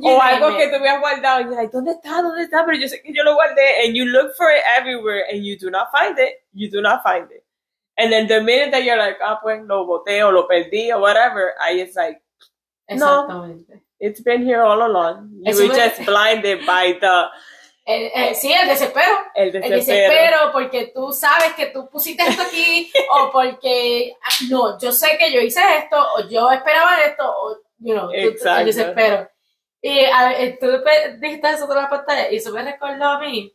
O 0.00 0.22
algo 0.22 0.56
que 0.56 0.68
tú 0.68 0.76
habías 0.76 1.00
guardado 1.00 1.40
y 1.40 1.44
like, 1.54 1.70
¿dónde 1.72 1.92
está? 1.92 2.22
¿Dónde 2.22 2.44
está? 2.44 2.64
Pero 2.64 2.78
yo 2.78 2.88
sé 2.88 3.02
que 3.02 3.12
yo 3.12 3.24
lo 3.24 3.34
guardé 3.34 3.84
and 3.84 3.94
you 3.94 4.06
look 4.06 4.32
for 4.36 4.48
it 4.50 4.62
everywhere 4.78 5.24
and 5.30 5.44
you 5.44 5.58
do 5.58 5.70
not 5.70 5.88
find 5.90 6.18
it. 6.18 6.44
You 6.54 6.70
do 6.70 6.80
not 6.80 7.02
find 7.02 7.30
it. 7.30 7.44
And 7.98 8.10
then 8.10 8.26
the 8.26 8.40
minute 8.40 8.70
that 8.70 8.84
you're 8.84 8.96
like, 8.96 9.18
ah, 9.22 9.38
pues 9.42 9.62
lo 9.66 9.84
boté 9.84 10.22
o 10.22 10.30
lo 10.30 10.48
perdí 10.48 10.90
or 10.90 11.00
whatever, 11.00 11.54
I 11.60 11.72
it's 11.72 11.94
like, 11.94 12.22
no. 12.90 13.58
It's 14.00 14.20
been 14.20 14.42
here 14.42 14.62
all 14.62 14.84
along. 14.84 15.30
You 15.44 15.52
Eso 15.52 15.68
were 15.68 15.74
just 15.74 16.04
blinded 16.06 16.66
by 16.66 16.98
the 17.00 17.26
El- 17.84 18.10
el- 18.14 18.34
sí, 18.36 18.52
el 18.52 18.68
desespero. 18.68 19.16
el 19.34 19.46
El 19.48 19.52
desespero. 19.70 19.76
desespero 19.76 20.38
porque 20.52 20.92
tú 20.94 21.12
sabes 21.12 21.52
que 21.54 21.66
tú 21.66 21.88
pusiste 21.90 22.22
esto 22.22 22.42
aquí 22.42 22.92
o 23.10 23.30
porque 23.32 24.14
ah, 24.22 24.28
no, 24.50 24.78
yo 24.78 24.92
sé 24.92 25.16
que 25.18 25.32
yo 25.32 25.40
hice 25.40 25.60
esto 25.78 25.96
o 26.16 26.28
yo 26.28 26.50
esperaba 26.52 27.00
esto 27.02 27.24
o 27.28 27.56
you 27.78 27.94
know, 27.94 28.10
Exacto. 28.12 28.60
el 28.60 28.66
desespero. 28.66 29.28
Y 29.80 30.04
a 30.04 30.28
ver, 30.28 30.58
tú 30.60 30.66
dijiste 31.18 31.50
eso 31.50 31.66
de 31.66 31.74
la 31.74 31.90
pantalla 31.90 32.30
y 32.30 32.36
eso 32.36 32.52
me 32.52 32.62
recordó 32.62 33.04
a 33.04 33.18
mí 33.18 33.52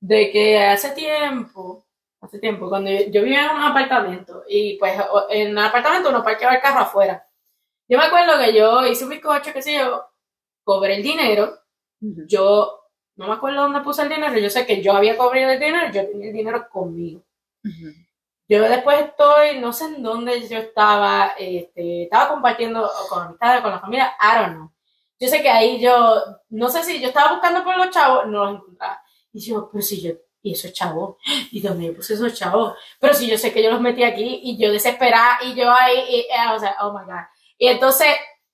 de 0.00 0.30
que 0.30 0.58
hace 0.58 0.90
tiempo, 0.92 1.86
hace 2.22 2.38
tiempo, 2.38 2.70
cuando 2.70 2.90
yo, 2.90 3.00
yo 3.10 3.22
vivía 3.22 3.50
en 3.50 3.56
un 3.56 3.62
apartamento 3.62 4.44
y 4.48 4.78
pues 4.78 4.94
en 5.28 5.48
el 5.50 5.58
apartamento 5.58 6.08
uno 6.08 6.24
parqueaba 6.24 6.54
el 6.54 6.62
carro 6.62 6.80
afuera. 6.80 7.26
Yo 7.86 7.98
me 7.98 8.04
acuerdo 8.04 8.38
que 8.38 8.54
yo 8.54 8.86
hice 8.86 9.04
un 9.04 9.10
bizcocho, 9.10 9.52
qué 9.52 9.60
sé 9.60 9.74
yo, 9.74 10.02
cobré 10.64 10.94
el 10.94 11.02
dinero, 11.02 11.58
yo 12.00 12.81
no 13.16 13.26
me 13.28 13.34
acuerdo 13.34 13.62
dónde 13.62 13.80
puse 13.80 14.02
el 14.02 14.08
dinero, 14.08 14.38
yo 14.38 14.50
sé 14.50 14.66
que 14.66 14.82
yo 14.82 14.94
había 14.94 15.16
cobrado 15.16 15.52
el 15.52 15.60
dinero, 15.60 15.86
yo 15.92 16.06
tenía 16.08 16.28
el 16.28 16.32
dinero 16.32 16.68
conmigo. 16.68 17.22
Yo 18.48 18.62
después 18.62 19.00
estoy, 19.00 19.60
no 19.60 19.72
sé 19.72 19.86
en 19.86 20.02
dónde 20.02 20.46
yo 20.48 20.58
estaba, 20.58 21.34
este, 21.38 22.04
estaba 22.04 22.28
compartiendo 22.28 22.90
con 23.08 23.22
amistades, 23.22 23.62
con 23.62 23.70
la 23.70 23.80
familia, 23.80 24.14
I 24.20 24.38
don't 24.38 24.54
know. 24.54 24.72
Yo 25.18 25.28
sé 25.28 25.40
que 25.40 25.48
ahí 25.48 25.80
yo, 25.80 26.20
no 26.50 26.68
sé 26.68 26.82
si 26.82 27.00
yo 27.00 27.08
estaba 27.08 27.32
buscando 27.32 27.62
por 27.62 27.76
los 27.76 27.90
chavos, 27.90 28.26
no 28.26 28.44
los 28.44 28.54
encontraba. 28.56 29.00
Y 29.32 29.40
yo, 29.40 29.70
pero 29.70 29.82
si 29.82 30.02
yo, 30.02 30.12
y 30.42 30.52
esos 30.52 30.72
chavos, 30.72 31.16
y 31.50 31.60
dónde 31.60 31.86
yo 31.86 31.94
puse 31.94 32.14
esos 32.14 32.34
chavos, 32.34 32.74
pero 32.98 33.14
si 33.14 33.28
yo 33.28 33.38
sé 33.38 33.52
que 33.52 33.62
yo 33.62 33.70
los 33.70 33.80
metí 33.80 34.02
aquí, 34.02 34.40
y 34.42 34.58
yo 34.58 34.72
desesperada, 34.72 35.38
y 35.44 35.54
yo 35.54 35.70
ahí, 35.70 35.98
y, 36.08 36.16
y 36.16 36.24
I 36.30 36.52
was 36.52 36.62
like, 36.62 36.76
oh 36.80 36.92
my 36.92 37.04
god. 37.04 37.24
Y 37.56 37.68
entonces, 37.68 38.08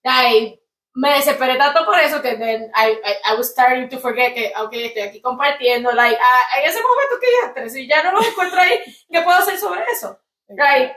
ay, 0.05 0.58
me 0.99 1.15
desesperé 1.15 1.57
tanto 1.57 1.85
por 1.85 1.97
eso 2.01 2.21
que 2.21 2.37
then 2.37 2.71
I, 2.75 2.91
I, 3.05 3.33
I 3.33 3.37
was 3.37 3.51
starting 3.51 3.89
to 3.89 3.99
forget 3.99 4.35
que, 4.35 4.53
ok, 4.59 4.73
estoy 4.73 5.03
aquí 5.03 5.21
compartiendo, 5.21 5.93
like, 5.93 6.19
ah, 6.21 6.59
en 6.59 6.69
ese 6.69 6.83
momento 6.83 7.17
que 7.21 7.63
ya 7.63 7.69
si 7.69 7.87
ya 7.87 8.03
no 8.03 8.13
los 8.13 8.27
encuentro 8.27 8.61
ahí, 8.61 8.81
¿qué 9.11 9.23
puedo 9.23 9.39
hacer 9.39 9.57
sobre 9.59 9.83
eso? 9.93 10.19
Right. 10.49 10.91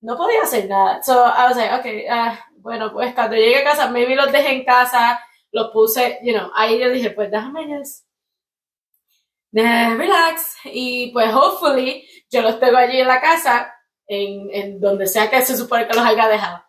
No 0.00 0.16
podía 0.16 0.42
hacer 0.42 0.66
nada. 0.66 1.02
So 1.02 1.12
I 1.12 1.48
was 1.48 1.56
like, 1.56 1.74
okay, 1.74 2.06
ah, 2.08 2.42
bueno, 2.56 2.90
pues 2.90 3.14
cuando 3.14 3.36
llegué 3.36 3.58
a 3.58 3.64
casa, 3.64 3.88
maybe 3.88 4.14
los 4.14 4.32
dejé 4.32 4.52
en 4.52 4.64
casa, 4.64 5.20
los 5.52 5.70
puse, 5.72 6.20
you 6.22 6.32
know, 6.32 6.50
ahí 6.54 6.78
yo 6.78 6.88
dije, 6.88 7.10
pues 7.10 7.30
déjame 7.30 7.66
just 7.66 8.06
relax 9.52 10.56
y 10.64 11.10
pues 11.12 11.32
hopefully 11.34 12.06
yo 12.30 12.42
los 12.42 12.60
tengo 12.60 12.78
allí 12.78 13.00
en 13.00 13.08
la 13.08 13.20
casa, 13.20 13.74
en, 14.06 14.48
en 14.52 14.80
donde 14.80 15.06
sea 15.06 15.28
que 15.28 15.42
se 15.42 15.56
supone 15.56 15.86
que 15.86 15.94
los 15.94 16.04
haya 16.04 16.28
dejado. 16.28 16.67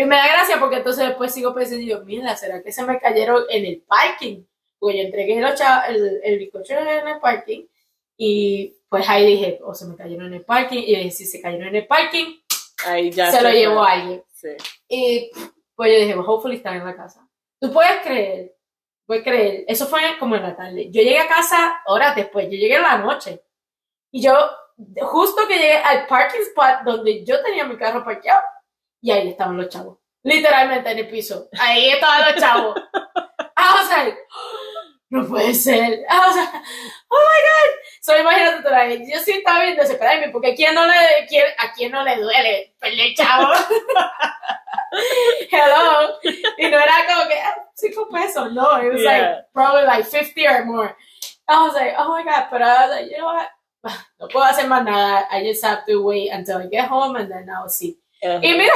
Y 0.00 0.04
me 0.06 0.16
da 0.16 0.26
gracia 0.28 0.58
porque 0.58 0.76
entonces 0.76 1.08
después 1.08 1.32
sigo 1.32 1.54
pensando, 1.54 1.84
yo, 1.84 2.04
mira, 2.04 2.34
¿será 2.36 2.62
que 2.62 2.72
se 2.72 2.84
me 2.84 2.98
cayeron 2.98 3.44
en 3.50 3.66
el 3.66 3.82
parking? 3.82 4.44
Porque 4.78 4.98
yo 4.98 5.04
entregué 5.04 5.40
los 5.40 5.60
el, 5.88 6.20
el 6.22 6.38
bizcocho 6.38 6.74
en 6.74 7.06
el 7.06 7.20
parking 7.20 7.66
y 8.16 8.74
pues 8.88 9.08
ahí 9.08 9.26
dije, 9.26 9.60
o 9.62 9.74
se 9.74 9.86
me 9.86 9.96
cayeron 9.96 10.26
en 10.26 10.34
el 10.34 10.44
parking 10.44 10.78
y 10.78 10.92
yo 10.92 10.98
dije, 10.98 11.10
si 11.10 11.26
se 11.26 11.40
cayeron 11.40 11.68
en 11.68 11.76
el 11.76 11.86
parking, 11.86 12.40
Ahí 12.86 13.10
ya 13.10 13.30
se 13.30 13.42
lo 13.42 13.50
llevó 13.50 13.82
alguien. 13.82 14.24
Sí. 14.32 14.48
Y 14.88 15.30
pues 15.74 15.92
yo 15.92 15.98
dije, 16.00 16.14
well, 16.14 16.26
hopefully 16.26 16.56
están 16.56 16.76
en 16.76 16.86
la 16.86 16.96
casa. 16.96 17.26
Tú 17.60 17.72
puedes 17.72 18.00
creer, 18.02 18.56
puedes 19.04 19.22
creer, 19.22 19.64
eso 19.68 19.86
fue 19.86 20.00
como 20.18 20.36
en 20.36 20.42
la 20.42 20.56
tarde. 20.56 20.90
Yo 20.90 21.02
llegué 21.02 21.18
a 21.18 21.28
casa 21.28 21.82
horas 21.86 22.16
después, 22.16 22.46
yo 22.46 22.56
llegué 22.56 22.76
en 22.76 22.82
la 22.82 22.98
noche. 22.98 23.42
Y 24.10 24.22
yo, 24.22 24.32
justo 25.02 25.46
que 25.46 25.58
llegué 25.58 25.76
al 25.76 26.06
parking 26.06 26.40
spot 26.40 26.84
donde 26.84 27.24
yo 27.24 27.42
tenía 27.42 27.64
mi 27.66 27.76
carro 27.76 28.02
parqueado, 28.02 28.40
y 29.00 29.10
ahí 29.10 29.28
estaban 29.30 29.56
los 29.56 29.68
chavos. 29.68 29.98
Literalmente 30.22 30.90
en 30.90 30.98
el 30.98 31.08
piso. 31.08 31.48
Ahí 31.58 31.88
estaban 31.90 32.32
los 32.32 32.40
chavos. 32.42 32.76
I 33.56 33.74
was 33.74 33.88
like, 33.90 34.18
no 35.10 35.26
puede 35.26 35.54
ser. 35.54 36.04
I 36.08 36.18
was 36.26 36.36
like, 36.36 36.62
oh 37.10 37.28
my 37.28 37.40
god. 37.48 37.76
So 38.02 38.16
imagínate 38.18 38.62
tú, 38.62 38.70
like, 38.70 39.04
yo 39.12 39.18
sí 39.20 39.32
estaba 39.32 39.62
bien 39.64 39.76
desesperada, 39.76 40.30
porque 40.32 40.52
¿a 40.52 40.54
quién 40.54 40.74
no 40.74 40.86
le, 40.86 41.26
quién- 41.28 41.54
a 41.58 41.72
quién 41.72 41.90
no 41.92 42.02
le 42.04 42.16
duele 42.16 42.74
perder 42.80 43.14
chavo? 43.14 43.52
Hello. 45.50 46.18
Y 46.58 46.68
no 46.68 46.78
era 46.78 47.06
como 47.08 47.28
que 47.28 47.38
ah, 47.40 47.56
cinco 47.74 48.08
pesos, 48.10 48.52
no. 48.52 48.80
It 48.82 48.92
was 48.92 49.02
Yeah. 49.02 49.10
like 49.10 49.52
probably 49.52 49.84
like 49.86 50.04
50 50.06 50.46
or 50.46 50.64
more. 50.64 50.96
I 51.48 51.62
was 51.66 51.74
like, 51.74 51.94
oh 51.98 52.08
my 52.08 52.24
god, 52.24 52.46
but 52.50 52.62
I 52.62 52.86
was 52.86 52.90
like, 53.00 53.10
you 53.10 53.18
know 53.18 53.26
what? 53.26 53.48
No 54.20 54.28
puedo 54.28 54.44
hacer 54.44 54.66
más 54.68 54.84
nada. 54.84 55.26
I 55.30 55.42
just 55.44 55.64
have 55.64 55.84
to 55.86 56.02
wait 56.02 56.30
until 56.30 56.58
I 56.58 56.66
get 56.66 56.88
home 56.88 57.16
and 57.16 57.30
then 57.30 57.48
I'll 57.50 57.68
see. 57.68 57.98
Ajá. 58.22 58.38
Y 58.42 58.52
mira, 58.56 58.74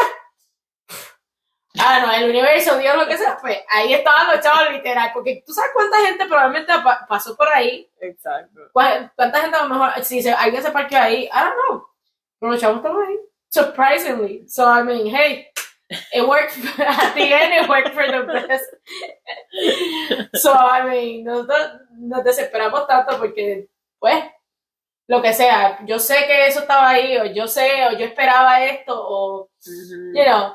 ah, 1.78 2.00
no, 2.00 2.12
el 2.12 2.30
universo, 2.30 2.78
Dios, 2.78 2.96
lo 2.96 3.06
que 3.06 3.16
sea, 3.18 3.36
pues 3.40 3.58
ahí 3.70 3.92
estaban 3.92 4.28
los 4.28 4.40
chavos 4.40 4.70
literal, 4.72 5.10
porque 5.12 5.42
tú 5.46 5.52
sabes 5.52 5.70
cuánta 5.74 5.98
gente 6.06 6.26
probablemente 6.26 6.72
pa- 6.82 7.04
pasó 7.08 7.36
por 7.36 7.48
ahí, 7.48 7.90
Exacto. 8.00 8.60
Cuá- 8.72 9.12
cuánta 9.16 9.40
gente 9.40 9.56
a 9.56 9.64
lo 9.64 9.68
mejor, 9.74 10.04
si 10.04 10.22
se- 10.22 10.32
alguien 10.32 10.62
se 10.62 10.70
parqueó 10.70 11.00
ahí, 11.00 11.24
I 11.24 11.30
don't 11.32 11.54
know, 11.68 11.86
pero 12.38 12.52
los 12.52 12.60
chavos 12.60 12.76
estaban 12.78 13.02
ahí, 13.06 13.18
surprisingly. 13.48 14.48
So, 14.48 14.64
I 14.64 14.82
mean, 14.82 15.06
hey, 15.14 15.48
it 16.12 16.26
worked, 16.26 16.56
at 16.78 17.14
the 17.14 17.32
end 17.32 17.54
it 17.64 17.68
worked 17.68 17.92
for 17.92 18.06
the 18.06 18.22
best. 18.22 18.64
So, 20.34 20.52
I 20.52 20.82
mean, 20.88 21.24
nosotros 21.24 21.80
nos 21.98 22.24
desesperamos 22.24 22.86
tanto 22.86 23.18
porque, 23.18 23.68
pues, 23.98 24.24
lo 25.06 25.20
que 25.22 25.32
sea, 25.34 25.84
yo 25.86 25.98
sé 25.98 26.26
que 26.26 26.46
eso 26.46 26.60
estaba 26.60 26.88
ahí, 26.90 27.16
o 27.18 27.26
yo 27.26 27.46
sé, 27.46 27.86
o 27.86 27.92
yo 27.98 28.04
esperaba 28.06 28.64
esto, 28.64 28.94
o 28.96 29.42
Ujú. 29.66 30.12
you 30.14 30.24
know, 30.24 30.54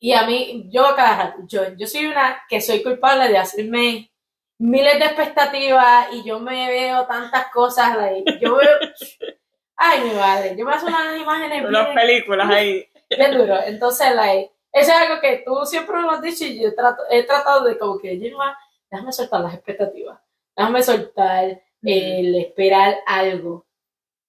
y 0.00 0.12
a 0.12 0.26
mí, 0.26 0.68
yo 0.70 0.94
cada 0.96 1.16
rato, 1.16 1.38
yo, 1.46 1.74
yo 1.76 1.86
soy 1.86 2.06
una 2.06 2.42
que 2.48 2.60
soy 2.60 2.82
culpable 2.82 3.28
de 3.28 3.38
hacerme 3.38 4.10
miles 4.58 4.98
de 4.98 5.04
expectativas 5.06 6.08
y 6.12 6.24
yo 6.24 6.38
me 6.38 6.68
veo 6.68 7.06
tantas 7.06 7.50
cosas, 7.52 7.96
like, 7.96 8.38
yo 8.40 8.56
veo, 8.56 8.68
ay 9.76 10.00
mi 10.02 10.10
madre, 10.14 10.54
yo 10.56 10.64
me 10.64 10.72
hago 10.72 10.86
unas 10.86 11.18
imágenes 11.20 11.64
Unas 11.64 11.84
bien, 11.86 11.94
películas 11.96 12.50
ahí. 12.50 12.88
bien 13.10 13.32
duro, 13.36 13.60
entonces, 13.64 14.14
like, 14.14 14.52
eso 14.72 14.90
es 14.92 14.96
algo 14.96 15.20
que 15.20 15.42
tú 15.44 15.66
siempre 15.66 16.00
lo 16.00 16.10
has 16.10 16.22
dicho 16.22 16.44
y 16.44 16.60
yo 16.62 16.74
trato, 16.74 17.02
he 17.10 17.24
tratado 17.24 17.64
de 17.64 17.76
como 17.78 17.98
que, 17.98 18.14
what, 18.36 18.54
déjame 18.90 19.12
soltar 19.12 19.40
las 19.40 19.54
expectativas, 19.54 20.20
déjame 20.56 20.82
soltar 20.82 21.60
el 21.82 22.34
esperar 22.36 22.98
algo, 23.06 23.66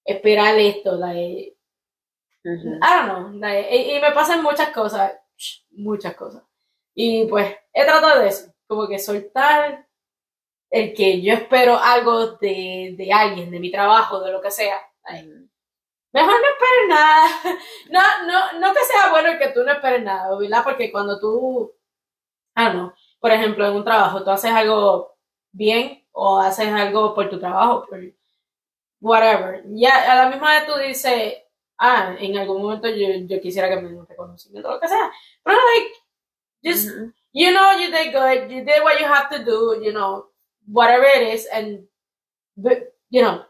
esperar 0.06 0.58
esto, 0.60 0.96
like, 0.98 1.56
Ujú. 2.46 2.76
I 2.82 3.08
don't 3.08 3.08
know. 3.08 3.40
like, 3.40 3.76
y, 3.76 3.96
y 3.98 4.02
me 4.02 4.12
pasan 4.12 4.44
muchas 4.44 4.70
cosas. 4.70 5.14
Muchas 5.72 6.16
cosas. 6.16 6.44
Y 6.96 7.26
pues 7.28 7.56
he 7.74 7.86
tratado 7.86 8.22
de 8.22 8.30
eso. 8.30 8.54
Como 8.68 8.88
que 8.88 9.00
soltar 9.00 9.88
el 10.72 10.94
que 10.94 11.22
yo 11.22 11.34
espero 11.34 11.78
algo 11.80 12.34
de, 12.38 12.96
de 12.98 13.14
alguien, 13.14 13.52
de 13.52 13.60
mi 13.60 13.72
trabajo, 13.72 14.20
de 14.22 14.32
lo 14.32 14.42
que 14.42 14.52
sea. 14.52 14.78
like, 15.10 15.28
mejor 16.14 16.32
no 16.34 16.48
esperes 16.54 16.90
nada. 16.90 17.28
No, 17.92 18.02
no, 18.28 18.60
no 18.60 18.74
que 18.74 18.80
sea 18.86 19.12
bueno 19.12 19.30
el 19.30 19.40
que 19.40 19.50
tú 19.50 19.64
no 19.64 19.72
esperes 19.74 20.04
nada, 20.04 20.36
¿verdad? 20.38 20.64
Porque 20.64 20.92
cuando 20.92 21.20
tú, 21.20 21.74
ah, 22.56 22.74
no, 22.74 22.94
por 23.20 23.32
ejemplo, 23.32 23.66
en 23.68 23.76
un 23.76 23.84
trabajo, 23.84 24.24
tú 24.24 24.32
haces 24.32 24.52
algo 24.52 25.16
bien 25.52 26.06
o 26.12 26.40
haces 26.40 26.70
algo 26.70 27.14
por 27.16 27.30
tu 27.30 27.40
trabajo, 27.40 27.86
por 27.88 28.00
whatever. 29.04 29.62
Ya 29.76 30.12
a 30.12 30.16
la 30.16 30.30
misma 30.30 30.54
vez 30.54 30.66
tú 30.66 30.76
dices, 30.80 31.44
ah, 31.78 32.16
en 32.18 32.38
algún 32.38 32.62
momento 32.62 32.88
yo, 32.90 33.08
yo 33.28 33.42
quisiera 33.42 33.70
que 33.70 33.76
me 33.76 33.90
den 33.90 34.00
un 34.00 34.08
reconocimiento, 34.08 34.72
lo 34.72 34.80
que 34.80 34.88
sea. 34.88 35.12
Pero, 35.44 35.58
like, 35.58 35.94
just, 36.64 36.90
Ujú. 36.90 37.14
you 37.34 37.52
know, 37.52 37.74
you 37.78 37.92
did 37.92 38.14
good, 38.14 38.50
you 38.50 38.64
did 38.64 38.82
what 38.84 38.98
you 39.00 39.06
have 39.06 39.30
to 39.30 39.44
do, 39.44 39.84
you 39.84 39.92
know, 39.92 40.32
whatever 40.66 41.06
it 41.06 41.34
is, 41.34 41.48
and, 41.52 41.86
you 43.10 43.22
know, 43.22 43.46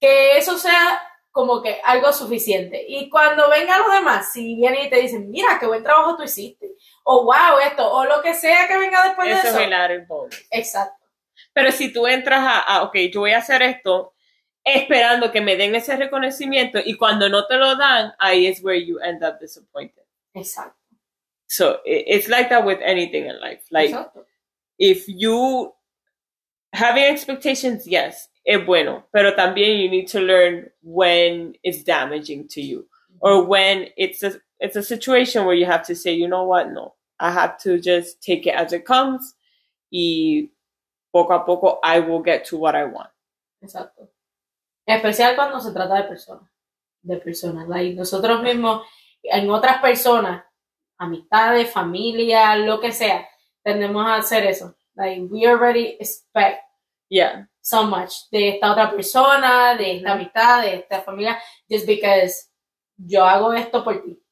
que 0.00 0.36
eso 0.36 0.58
sea 0.58 1.00
como 1.30 1.62
que 1.62 1.80
algo 1.84 2.12
suficiente. 2.12 2.84
Y 2.86 3.08
cuando 3.08 3.48
vengan 3.48 3.80
los 3.80 3.92
demás, 3.92 4.32
si 4.32 4.56
vienen 4.56 4.86
y 4.86 4.90
te 4.90 5.00
dicen, 5.00 5.30
mira, 5.30 5.58
qué 5.58 5.66
buen 5.66 5.82
trabajo 5.82 6.16
tú 6.16 6.24
hiciste, 6.24 6.74
o 7.04 7.24
wow, 7.24 7.58
esto, 7.64 7.90
o 7.90 8.04
lo 8.04 8.20
que 8.20 8.34
sea 8.34 8.68
que 8.68 8.76
venga 8.76 9.04
después 9.04 9.28
Eso 9.28 9.42
de 9.42 9.48
es 9.48 9.54
eso. 9.54 9.58
el 9.60 9.72
added 9.72 10.06
bonus. 10.06 10.46
Exacto. 10.50 11.06
Pero 11.54 11.72
si 11.72 11.92
tú 11.92 12.06
entras 12.06 12.40
a, 12.40 12.58
a, 12.58 12.82
ok, 12.82 12.96
yo 13.12 13.20
voy 13.20 13.32
a 13.32 13.38
hacer 13.38 13.62
esto, 13.62 14.14
esperando 14.74 15.30
que 15.32 15.40
me 15.40 15.56
den 15.56 15.74
ese 15.74 15.96
reconocimiento, 15.96 16.78
y 16.84 16.96
cuando 16.96 17.28
no 17.28 17.46
te 17.46 17.56
lo 17.56 17.76
dan, 17.76 18.12
ahí 18.18 18.46
es 18.46 18.62
where 18.62 18.78
you 18.78 18.98
end 19.00 19.22
up 19.22 19.38
disappointed. 19.40 20.04
Exacto. 20.34 20.74
So 21.46 21.80
it's 21.84 22.28
like 22.28 22.50
that 22.50 22.64
with 22.64 22.80
anything 22.82 23.26
in 23.26 23.40
life. 23.40 23.62
Like, 23.70 23.90
exacto. 23.90 24.24
if 24.78 25.08
you 25.08 25.72
having 26.72 27.04
expectations, 27.04 27.86
yes, 27.86 28.28
es 28.46 28.64
bueno, 28.66 29.04
pero 29.12 29.34
también 29.34 29.80
you 29.80 29.88
need 29.90 30.06
to 30.08 30.20
learn 30.20 30.70
when 30.82 31.54
it's 31.62 31.82
damaging 31.82 32.48
to 32.48 32.60
you 32.60 32.86
or 33.20 33.44
when 33.44 33.88
it's 33.96 34.22
a 34.22 34.40
it's 34.60 34.76
a 34.76 34.82
situation 34.82 35.44
where 35.44 35.54
you 35.54 35.66
have 35.66 35.86
to 35.86 35.94
say, 35.94 36.12
you 36.12 36.28
know 36.28 36.44
what, 36.44 36.70
no, 36.70 36.94
I 37.18 37.30
have 37.30 37.58
to 37.60 37.78
just 37.80 38.22
take 38.22 38.46
it 38.46 38.54
as 38.54 38.72
it 38.72 38.84
comes, 38.84 39.34
y 39.90 40.50
poco 41.12 41.34
a 41.34 41.44
poco 41.44 41.78
I 41.82 42.00
will 42.00 42.20
get 42.20 42.44
to 42.46 42.56
what 42.58 42.74
I 42.74 42.84
want. 42.84 43.10
Exacto. 43.64 44.08
En 44.88 44.96
especial 44.96 45.36
cuando 45.36 45.60
se 45.60 45.72
trata 45.72 45.94
de 45.96 46.04
personas. 46.04 46.48
De 47.02 47.16
personas. 47.18 47.68
Like, 47.68 47.94
nosotros 47.94 48.42
mismos, 48.42 48.86
en 49.22 49.50
otras 49.50 49.80
personas, 49.82 50.44
amistades, 50.96 51.70
familia, 51.70 52.56
lo 52.56 52.80
que 52.80 52.92
sea, 52.92 53.28
tendemos 53.62 54.06
a 54.06 54.16
hacer 54.16 54.46
eso. 54.46 54.74
Like, 54.94 55.22
we 55.30 55.46
already 55.46 55.96
expect 56.00 56.62
Yeah, 57.10 57.48
so 57.62 57.84
much 57.84 58.28
de 58.30 58.50
esta 58.50 58.70
otra 58.72 58.90
persona, 58.90 59.74
de 59.76 59.96
esta 59.96 60.12
amistad, 60.12 60.60
de 60.62 60.74
esta 60.74 61.00
familia, 61.00 61.38
just 61.66 61.86
because 61.86 62.50
yo 62.98 63.24
hago 63.24 63.54
esto 63.54 63.82
por 63.82 64.02
ti. 64.02 64.22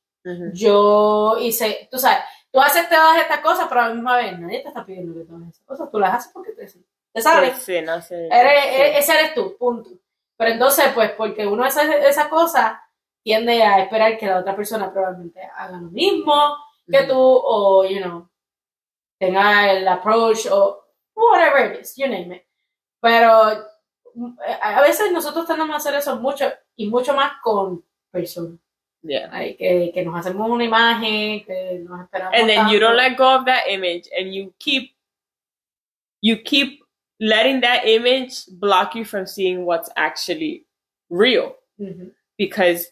Yo 0.52 1.36
hice, 1.40 1.88
tú 1.90 1.98
sabes, 1.98 2.18
tú 2.52 2.60
haces 2.60 2.86
todas 2.90 3.16
estas 3.18 3.40
cosas, 3.40 3.66
pero 3.68 3.80
a 3.80 3.88
la 3.88 3.94
misma 3.94 4.16
vez 4.16 4.38
nadie 4.38 4.60
te 4.60 4.68
está 4.68 4.84
pidiendo 4.84 5.14
que 5.14 5.24
tú 5.24 5.36
hagas 5.36 5.48
esas 5.54 5.64
cosas. 5.64 5.90
Tú 5.90 5.98
las 5.98 6.14
haces 6.14 6.32
porque 6.34 6.52
te, 6.52 6.66
te 7.12 7.22
sabes. 7.22 7.62
Sí, 7.62 7.80
no 7.80 8.02
sé. 8.02 8.26
Eres- 8.30 8.64
Sí. 8.64 8.82
e- 8.82 8.98
Ese 8.98 9.12
eres 9.18 9.34
tú, 9.34 9.56
punto. 9.56 9.90
Pero 10.36 10.50
entonces, 10.50 10.86
pues, 10.94 11.12
porque 11.12 11.46
uno 11.46 11.64
hace 11.64 12.06
esa 12.06 12.28
cosa, 12.28 12.82
tiende 13.22 13.62
a 13.62 13.80
esperar 13.82 14.18
que 14.18 14.26
la 14.26 14.40
otra 14.40 14.54
persona 14.54 14.92
probablemente 14.92 15.40
haga 15.56 15.78
lo 15.78 15.90
mismo 15.90 16.56
que 16.88 17.04
tú, 17.04 17.16
o, 17.18 17.84
you 17.84 18.00
know, 18.00 18.28
tenga 19.18 19.72
el 19.72 19.88
approach, 19.88 20.46
o 20.50 20.84
whatever 21.14 21.72
it 21.72 21.80
is, 21.80 21.96
you 21.96 22.06
name 22.06 22.36
it. 22.36 22.42
Pero 23.00 23.32
a 24.62 24.80
veces 24.82 25.10
nosotros 25.12 25.46
tenemos 25.46 25.70
que 25.70 25.76
hacer 25.76 25.94
eso 25.94 26.16
mucho, 26.16 26.52
y 26.76 26.88
mucho 26.88 27.14
más 27.14 27.32
con 27.42 27.84
personas. 28.10 28.58
Yeah. 29.02 29.28
Like, 29.30 29.56
que, 29.56 29.92
que 29.92 30.04
nos 30.04 30.18
hacemos 30.18 30.48
una 30.50 30.64
imagen, 30.64 31.44
que 31.44 31.84
nos 31.86 32.00
esperamos. 32.02 32.34
And 32.34 32.48
then 32.48 32.68
you 32.68 32.80
tanto. 32.80 32.86
don't 32.86 32.96
let 32.96 33.16
go 33.16 33.36
of 33.36 33.44
that 33.46 33.68
image 33.68 34.08
and 34.18 34.34
you 34.34 34.52
keep 34.58 34.96
you 36.20 36.42
keep 36.42 36.82
letting 37.20 37.60
that 37.60 37.86
image 37.86 38.46
block 38.46 38.94
you 38.94 39.04
from 39.04 39.26
seeing 39.26 39.64
what's 39.64 39.90
actually 39.96 40.66
real. 41.10 41.54
Ujú. 41.80 42.10
Because 42.38 42.86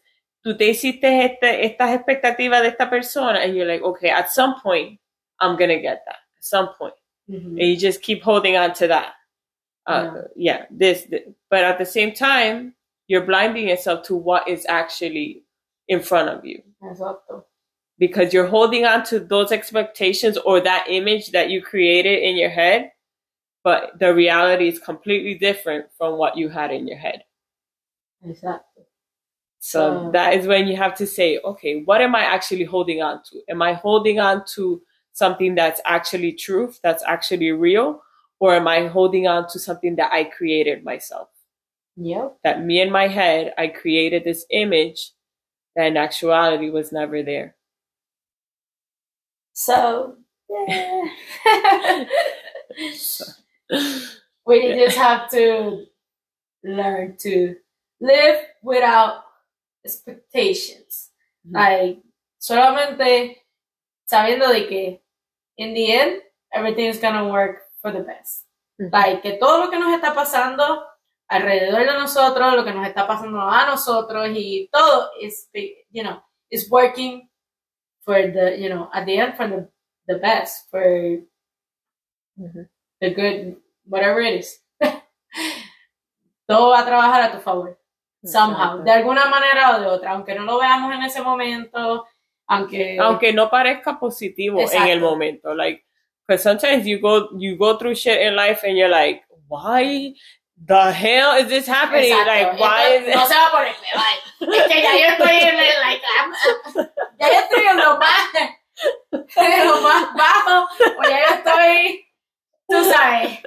tú 0.44 0.56
te 0.56 0.70
hiciste 0.70 1.04
este, 1.04 1.64
estas 1.64 1.90
expectativas 1.98 2.62
de 2.62 2.68
esta 2.68 2.88
persona 2.88 3.38
and 3.40 3.54
you're 3.54 3.66
like, 3.66 3.82
okay, 3.82 4.08
at 4.10 4.30
some 4.30 4.60
point 4.60 4.98
I'm 5.40 5.56
gonna 5.56 5.80
get 5.80 6.02
that. 6.06 6.16
At 6.36 6.44
some 6.44 6.68
point. 6.78 6.94
Ujú. 7.30 7.58
and 7.58 7.58
you 7.60 7.76
just 7.76 8.02
keep 8.02 8.22
holding 8.22 8.56
on 8.56 8.74
to 8.74 8.86
that. 8.88 9.12
Uh, 9.86 10.22
yeah. 10.36 10.64
this, 10.70 11.04
th- 11.06 11.24
but 11.50 11.64
at 11.64 11.78
the 11.78 11.84
same 11.86 12.12
time, 12.12 12.74
you're 13.06 13.24
blinding 13.26 13.68
yourself 13.68 14.02
to 14.06 14.14
what 14.14 14.48
is 14.48 14.64
actually 14.68 15.42
in 15.88 16.00
front 16.00 16.28
of 16.30 16.42
you 16.44 16.62
Exacto. 16.82 17.44
because 17.98 18.32
you're 18.32 18.46
holding 18.46 18.86
on 18.86 19.04
to 19.04 19.20
those 19.20 19.52
expectations 19.52 20.38
or 20.38 20.60
that 20.60 20.86
image 20.88 21.32
that 21.32 21.50
you 21.50 21.60
created 21.62 22.22
in 22.22 22.36
your 22.36 22.48
head, 22.48 22.92
but 23.64 23.98
the 23.98 24.14
reality 24.14 24.68
is 24.68 24.78
completely 24.78 25.34
different 25.34 25.86
from 25.96 26.18
what 26.18 26.36
you 26.36 26.50
had 26.50 26.70
in 26.70 26.86
your 26.86 26.98
head. 26.98 27.24
Exacto. 28.24 28.60
So 29.58 30.10
that 30.12 30.34
is 30.34 30.46
when 30.46 30.66
you 30.68 30.76
have 30.76 30.94
to 30.96 31.06
say, 31.06 31.38
okay, 31.38 31.82
what 31.84 32.02
am 32.02 32.14
I 32.14 32.20
actually 32.20 32.64
holding 32.64 33.00
on 33.00 33.22
to? 33.30 33.40
Am 33.48 33.62
I 33.62 33.72
holding 33.72 34.20
on 34.20 34.44
to 34.54 34.82
something 35.14 35.54
that's 35.54 35.80
actually 35.86 36.32
truth, 36.32 36.78
that's 36.82 37.02
actually 37.04 37.50
real? 37.50 38.02
Or 38.40 38.54
am 38.54 38.68
I 38.68 38.88
holding 38.88 39.26
on 39.26 39.48
to 39.48 39.58
something 39.58 39.96
that 39.96 40.12
I 40.12 40.24
created 40.24 40.84
myself? 40.84 41.28
Yep. 41.96 42.36
That 42.44 42.62
me 42.62 42.82
in 42.82 42.90
my 42.90 43.08
head, 43.08 43.54
I 43.56 43.68
created 43.68 44.24
this 44.24 44.44
image 44.50 45.12
that 45.76 45.86
in 45.86 45.96
actuality 45.96 46.68
was 46.68 46.92
never 46.92 47.22
there. 47.22 47.56
So, 49.54 50.16
yeah. 50.68 51.04
We 54.46 54.74
just 54.74 54.96
have 54.96 55.30
to 55.30 55.86
learn 56.62 57.16
to 57.20 57.56
live 58.00 58.40
without 58.62 59.24
expectations. 59.84 61.10
Like, 61.50 62.02
solamente 62.38 63.44
sabiendo 64.06 64.48
de 64.48 64.66
que 64.66 65.00
in 65.56 65.74
the 65.74 65.92
end, 65.92 66.22
everything 66.52 66.86
is 66.86 67.00
gonna 67.00 67.28
work 67.28 67.62
for 67.80 67.92
the 67.92 68.00
best. 68.00 68.46
Like, 68.78 69.22
que 69.22 69.38
todo 69.38 69.64
lo 69.64 69.70
que 69.70 69.78
nos 69.78 69.94
está 69.94 70.14
pasando 70.14 70.84
alrededor 71.28 71.86
de 71.86 71.92
nosotros, 71.92 72.54
lo 72.54 72.64
que 72.64 72.72
nos 72.72 72.86
está 72.86 73.06
pasando 73.06 73.40
a 73.40 73.66
nosotros 73.66 74.28
y 74.34 74.68
todo 74.72 75.10
is, 75.20 75.48
you 75.90 76.02
know, 76.02 76.22
is 76.50 76.70
working 76.70 77.28
for 78.04 78.14
the, 78.32 78.58
you 78.58 78.68
know, 78.68 78.90
at 78.92 79.06
the 79.06 79.18
end 79.18 79.36
for 79.36 79.48
the, 79.48 79.68
the 80.06 80.18
best, 80.18 80.68
for. 80.70 81.20
The 83.00 83.10
good, 83.14 83.56
whatever 83.86 84.20
it 84.20 84.40
is. 84.40 84.60
todo 86.46 86.70
va 86.70 86.80
a 86.80 86.84
trabajar 86.86 87.22
a 87.22 87.32
tu 87.32 87.40
favor. 87.40 87.78
Somehow, 88.22 88.82
de 88.82 88.90
alguna 88.90 89.26
manera 89.26 89.76
o 89.76 89.80
de 89.80 89.86
otra, 89.86 90.12
aunque 90.12 90.34
no 90.34 90.44
lo 90.44 90.58
veamos 90.58 90.94
en 90.94 91.02
ese 91.02 91.20
momento, 91.20 92.06
aunque, 92.46 92.96
Aunque 92.98 93.32
no 93.34 93.50
parezca 93.50 93.98
positivo 93.98 94.60
en 94.60 94.66
el 94.66 94.72
Exacto. 94.72 95.00
momento, 95.00 95.54
like, 95.54 95.84
because 96.26 96.42
sometimes 96.42 96.86
you 96.86 96.98
go 97.00 97.28
you 97.38 97.56
go 97.56 97.76
through 97.76 97.94
shit 97.94 98.20
in 98.22 98.34
life 98.34 98.64
and 98.66 98.78
you're 98.78 98.88
like, 98.88 99.22
why 99.48 100.14
the 100.56 100.90
hell 100.92 101.36
is 101.36 101.48
this 101.48 101.66
happening? 101.66 102.12
Exacto. 102.12 102.26
Like, 102.26 102.58
why 102.58 102.94
Esto 102.96 103.08
is 103.10 103.14
no 103.16 103.26
se 103.26 103.34
va 103.34 103.46
a 103.46 103.50
poner 103.50 103.74
peor. 103.74 104.54
Es 104.54 104.66
que 104.68 104.82
ya 104.82 104.92
yo 104.96 105.06
estoy 105.16 105.36
en 105.40 105.58
el, 105.58 105.80
like, 105.82 106.02
I'm- 106.16 106.90
ya 107.20 107.28
yo 107.28 107.40
estoy 107.40 107.66
en 107.66 107.76
lo 107.76 107.98
más, 107.98 108.30
en 109.36 109.68
lo 109.68 109.80
más 109.82 110.14
bajo, 110.14 110.68
o 110.98 111.02
ya 111.02 111.18
yo 111.20 111.34
estoy, 111.34 112.06
tú 112.68 112.84
sabes. 112.84 113.38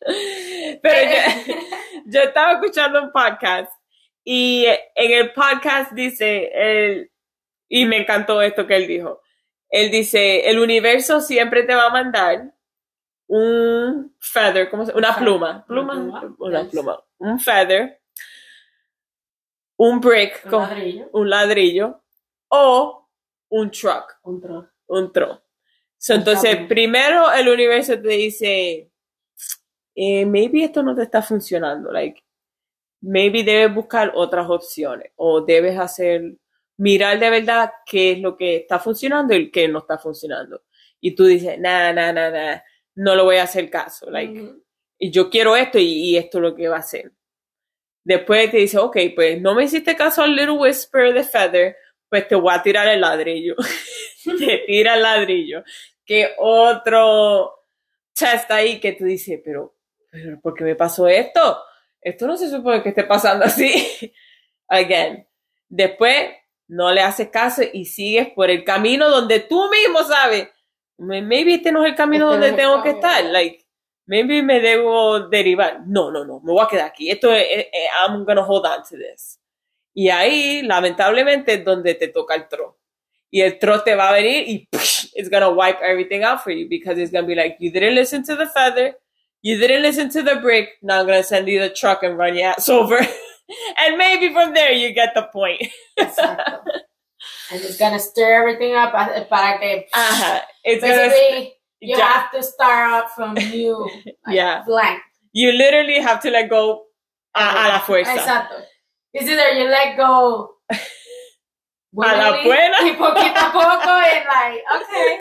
Pero 0.82 1.10
yo, 1.10 1.54
yo 2.06 2.20
estaba 2.20 2.52
escuchando 2.52 3.02
un 3.02 3.12
podcast 3.12 3.72
y 4.24 4.66
en 4.66 5.12
el 5.12 5.32
podcast 5.32 5.92
dice, 5.92 6.50
él, 6.54 7.10
y 7.68 7.84
me 7.86 7.98
encantó 7.98 8.42
esto 8.42 8.66
que 8.66 8.76
él 8.76 8.86
dijo, 8.86 9.22
él 9.68 9.90
dice, 9.90 10.48
el 10.48 10.58
universo 10.58 11.20
siempre 11.20 11.62
te 11.64 11.74
va 11.74 11.86
a 11.86 11.90
mandar 11.90 12.52
un 13.28 14.14
feather, 14.20 14.70
¿cómo 14.70 14.86
se 14.86 14.92
Una 14.94 15.16
pluma, 15.16 15.64
Una 15.68 15.84
pluma, 15.84 16.34
una 16.38 16.64
pluma, 16.68 17.04
un 17.18 17.38
feather, 17.40 18.00
un 19.78 20.00
brick, 20.00 20.42
Un 20.44 20.50
con- 20.50 20.62
ladrillo, 20.62 21.08
un 21.12 21.30
ladrillo 21.30 22.02
o 22.48 23.08
un 23.48 23.70
truck. 23.70 24.18
Un 24.22 24.40
trozo. 24.40 24.70
un 24.86 25.12
tro. 25.12 25.42
So, 26.06 26.14
entonces, 26.14 26.56
primero 26.68 27.32
el 27.32 27.48
universo 27.48 28.00
te 28.00 28.10
dice, 28.10 28.92
eh, 29.92 30.24
maybe 30.24 30.62
esto 30.62 30.80
no 30.80 30.94
te 30.94 31.02
está 31.02 31.20
funcionando, 31.20 31.90
like, 31.90 32.22
maybe 33.00 33.42
debes 33.42 33.74
buscar 33.74 34.12
otras 34.14 34.48
opciones 34.48 35.10
o 35.16 35.40
debes 35.40 35.76
hacer, 35.76 36.36
mirar 36.76 37.18
de 37.18 37.28
verdad 37.28 37.72
qué 37.84 38.12
es 38.12 38.20
lo 38.20 38.36
que 38.36 38.54
está 38.58 38.78
funcionando 38.78 39.34
y 39.34 39.50
qué 39.50 39.66
no 39.66 39.80
está 39.80 39.98
funcionando. 39.98 40.62
Y 41.00 41.16
tú 41.16 41.24
dices, 41.24 41.58
nah, 41.58 41.92
nah, 41.92 42.12
nah, 42.12 42.30
nah, 42.30 42.60
no 42.94 43.16
lo 43.16 43.24
voy 43.24 43.38
a 43.38 43.42
hacer 43.42 43.68
caso, 43.68 44.08
like, 44.08 44.54
y 45.00 45.10
yo 45.10 45.28
quiero 45.28 45.56
esto 45.56 45.80
y, 45.80 45.86
y 45.86 46.16
esto 46.16 46.38
es 46.38 46.42
lo 46.42 46.54
que 46.54 46.68
va 46.68 46.76
a 46.76 46.80
hacer. 46.80 47.10
Después 48.04 48.48
te 48.52 48.58
dice, 48.58 48.78
ok, 48.78 48.96
pues 49.16 49.40
no 49.40 49.56
me 49.56 49.64
hiciste 49.64 49.96
caso 49.96 50.22
al 50.22 50.36
Little 50.36 50.52
Whisper 50.52 51.12
de 51.12 51.24
Feather, 51.24 51.76
pues 52.08 52.28
te 52.28 52.36
voy 52.36 52.54
a 52.54 52.62
tirar 52.62 52.86
el 52.86 53.00
ladrillo. 53.00 53.56
te 54.38 54.62
tira 54.68 54.94
el 54.94 55.02
ladrillo. 55.02 55.64
Que 56.06 56.30
otro 56.38 57.52
test 58.14 58.50
ahí 58.50 58.80
que 58.80 58.92
tú 58.92 59.04
dices, 59.04 59.40
pero, 59.44 59.74
pero, 60.10 60.40
¿por 60.40 60.54
qué 60.54 60.64
me 60.64 60.76
pasó 60.76 61.06
esto? 61.08 61.62
Esto 62.00 62.26
no 62.26 62.36
se 62.36 62.48
supone 62.48 62.82
que 62.82 62.90
esté 62.90 63.04
pasando 63.04 63.44
así. 63.44 64.12
Again. 64.68 65.26
Después 65.68 66.30
no 66.68 66.92
le 66.92 67.00
haces 67.02 67.28
caso 67.28 67.62
y 67.72 67.84
sigues 67.86 68.28
por 68.30 68.50
el 68.50 68.64
camino 68.64 69.10
donde 69.10 69.40
tú 69.40 69.68
mismo 69.70 70.02
sabes. 70.04 70.48
"May- 70.98 71.22
Maybe 71.22 71.54
este 71.54 71.72
no 71.72 71.84
es 71.84 71.90
el 71.90 71.96
camino 71.96 72.26
Este 72.26 72.32
donde 72.34 72.48
es 72.50 72.56
tengo 72.56 72.82
que 72.82 72.90
estar. 72.90 73.24
Like, 73.24 73.66
maybe 74.06 74.42
me 74.42 74.60
debo 74.60 75.20
derivar. 75.28 75.80
No, 75.86 76.10
no, 76.12 76.24
no, 76.24 76.40
me 76.40 76.52
voy 76.52 76.64
a 76.64 76.68
quedar 76.68 76.86
aquí. 76.86 77.10
Esto 77.10 77.32
es, 77.32 77.44
eh, 77.48 77.70
I'm 78.00 78.24
gonna 78.24 78.44
hold 78.46 78.64
on 78.66 78.82
to 78.84 78.96
this. 78.96 79.40
Y 79.92 80.08
ahí, 80.10 80.62
lamentablemente, 80.62 81.54
es 81.54 81.64
donde 81.64 81.94
te 81.94 82.08
toca 82.08 82.34
el 82.34 82.46
tro. 82.48 82.78
Y 83.32 83.40
el 83.42 83.58
tro 83.58 83.82
te 83.82 83.94
va 83.96 84.10
a 84.10 84.12
venir 84.12 84.44
y 84.48 84.68
psh, 84.72 85.10
it's 85.14 85.28
gonna 85.28 85.50
wipe 85.50 85.80
everything 85.82 86.22
out 86.24 86.42
for 86.42 86.50
you 86.52 86.68
because 86.68 86.96
it's 86.98 87.10
gonna 87.10 87.26
be 87.26 87.34
like, 87.34 87.56
you 87.58 87.70
didn't 87.72 87.94
listen 87.94 88.22
to 88.24 88.36
the 88.36 88.46
feather, 88.46 88.94
you 89.42 89.58
didn't 89.58 89.82
listen 89.82 90.08
to 90.10 90.22
the 90.22 90.36
brick, 90.36 90.68
now 90.82 91.00
I'm 91.00 91.06
gonna 91.06 91.22
send 91.24 91.48
you 91.48 91.60
the 91.60 91.70
truck 91.70 92.02
and 92.02 92.16
run 92.16 92.36
your 92.36 92.48
ass 92.50 92.68
over. 92.70 92.96
and 93.78 93.98
maybe 93.98 94.32
from 94.32 94.54
there 94.54 94.72
you 94.72 94.92
get 94.94 95.12
the 95.14 95.22
point. 95.32 95.60
Exacto. 95.98 96.60
And 97.50 97.60
it's 97.62 97.76
gonna 97.76 97.98
stir 97.98 98.32
everything 98.42 98.74
up 98.74 98.92
uh, 98.94 99.24
para 99.24 99.58
que 99.58 99.84
Ajá. 99.94 100.42
It's 100.64 100.80
gonna, 100.82 101.08
basically 101.08 101.54
you 101.80 101.96
ya- 101.96 102.06
have 102.06 102.30
to 102.32 102.42
start 102.42 102.92
up 102.92 103.10
from 103.10 103.34
new, 103.34 103.88
like, 104.26 104.36
Yeah. 104.36 104.62
blank. 104.66 105.00
you 105.32 105.52
literally 105.52 106.00
have 106.00 106.20
to 106.22 106.30
let 106.30 106.48
go 106.48 106.84
a, 107.34 107.40
a 107.40 107.68
la 107.74 107.80
fuerza. 107.80 108.14
Exacto. 108.16 108.62
It's 109.12 109.28
either 109.28 109.48
you 109.58 109.68
let 109.68 109.96
go 109.96 110.50
A 112.02 112.14
la 112.14 112.42
buena. 112.44 112.76
y 112.82 112.92
poquito 112.92 113.40
a 113.40 113.52
poco 113.52 113.90
and 113.90 114.26
like, 114.26 114.62
okay. 114.74 115.18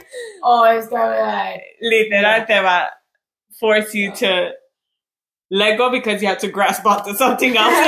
It's 0.77 0.89
gonna 0.89 1.11
be 1.11 1.21
like, 1.21 1.63
Literal 1.81 2.45
te 2.45 2.61
va 2.61 2.89
force 3.59 3.93
you 3.93 4.11
to 4.11 4.51
let 5.49 5.77
go 5.77 5.89
because 5.89 6.21
you 6.21 6.27
have 6.27 6.39
to 6.39 6.49
grasp 6.49 6.85
onto 6.85 7.13
something 7.13 7.55
else. 7.57 7.87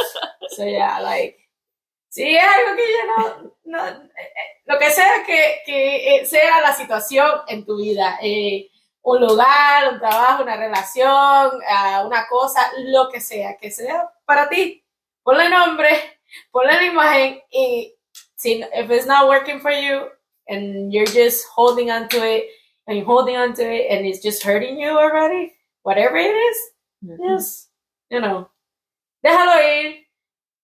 so 0.50 0.64
yeah, 0.64 1.00
like, 1.00 1.36
sí, 2.08 2.36
es 2.36 2.42
algo 2.42 2.76
que 2.76 2.86
yo 2.92 3.06
no, 3.06 3.52
no 3.64 3.86
eh, 3.88 4.00
eh, 4.18 4.62
lo 4.66 4.78
que 4.78 4.90
sea 4.90 5.24
que, 5.26 5.62
que 5.66 6.16
eh, 6.16 6.26
sea 6.26 6.60
la 6.60 6.72
situación 6.72 7.28
en 7.48 7.64
tu 7.64 7.78
vida, 7.78 8.18
eh, 8.22 8.68
un 9.02 9.20
lugar, 9.20 9.92
un 9.92 9.98
trabajo, 9.98 10.42
una 10.42 10.56
relación, 10.56 11.60
ah, 11.68 12.04
una 12.06 12.26
cosa, 12.28 12.70
lo 12.78 13.08
que 13.08 13.20
sea, 13.20 13.56
que 13.56 13.70
sea 13.70 14.08
para 14.24 14.48
ti, 14.48 14.84
ponle 15.22 15.48
nombre, 15.48 16.20
ponle 16.50 16.74
la 16.74 16.84
imagen 16.84 17.42
y 17.50 17.94
si, 18.40 18.64
if 18.72 18.90
it's 18.90 19.06
not 19.06 19.28
working 19.28 19.60
for 19.60 19.70
you 19.70 20.08
and 20.48 20.92
you're 20.92 21.04
just 21.04 21.46
holding 21.54 21.90
on 21.90 22.08
to 22.08 22.16
it 22.24 22.46
and 22.86 22.96
you're 22.96 23.06
holding 23.06 23.36
on 23.36 23.52
to 23.52 23.62
it 23.62 23.90
and 23.90 24.06
it's 24.06 24.22
just 24.22 24.42
hurting 24.42 24.80
you 24.80 24.88
already, 24.96 25.52
whatever 25.82 26.16
it 26.16 26.32
is, 26.32 26.56
just, 27.18 27.68
you 28.08 28.20
know, 28.20 28.48
déjalo 29.22 29.60
ir, 29.60 30.06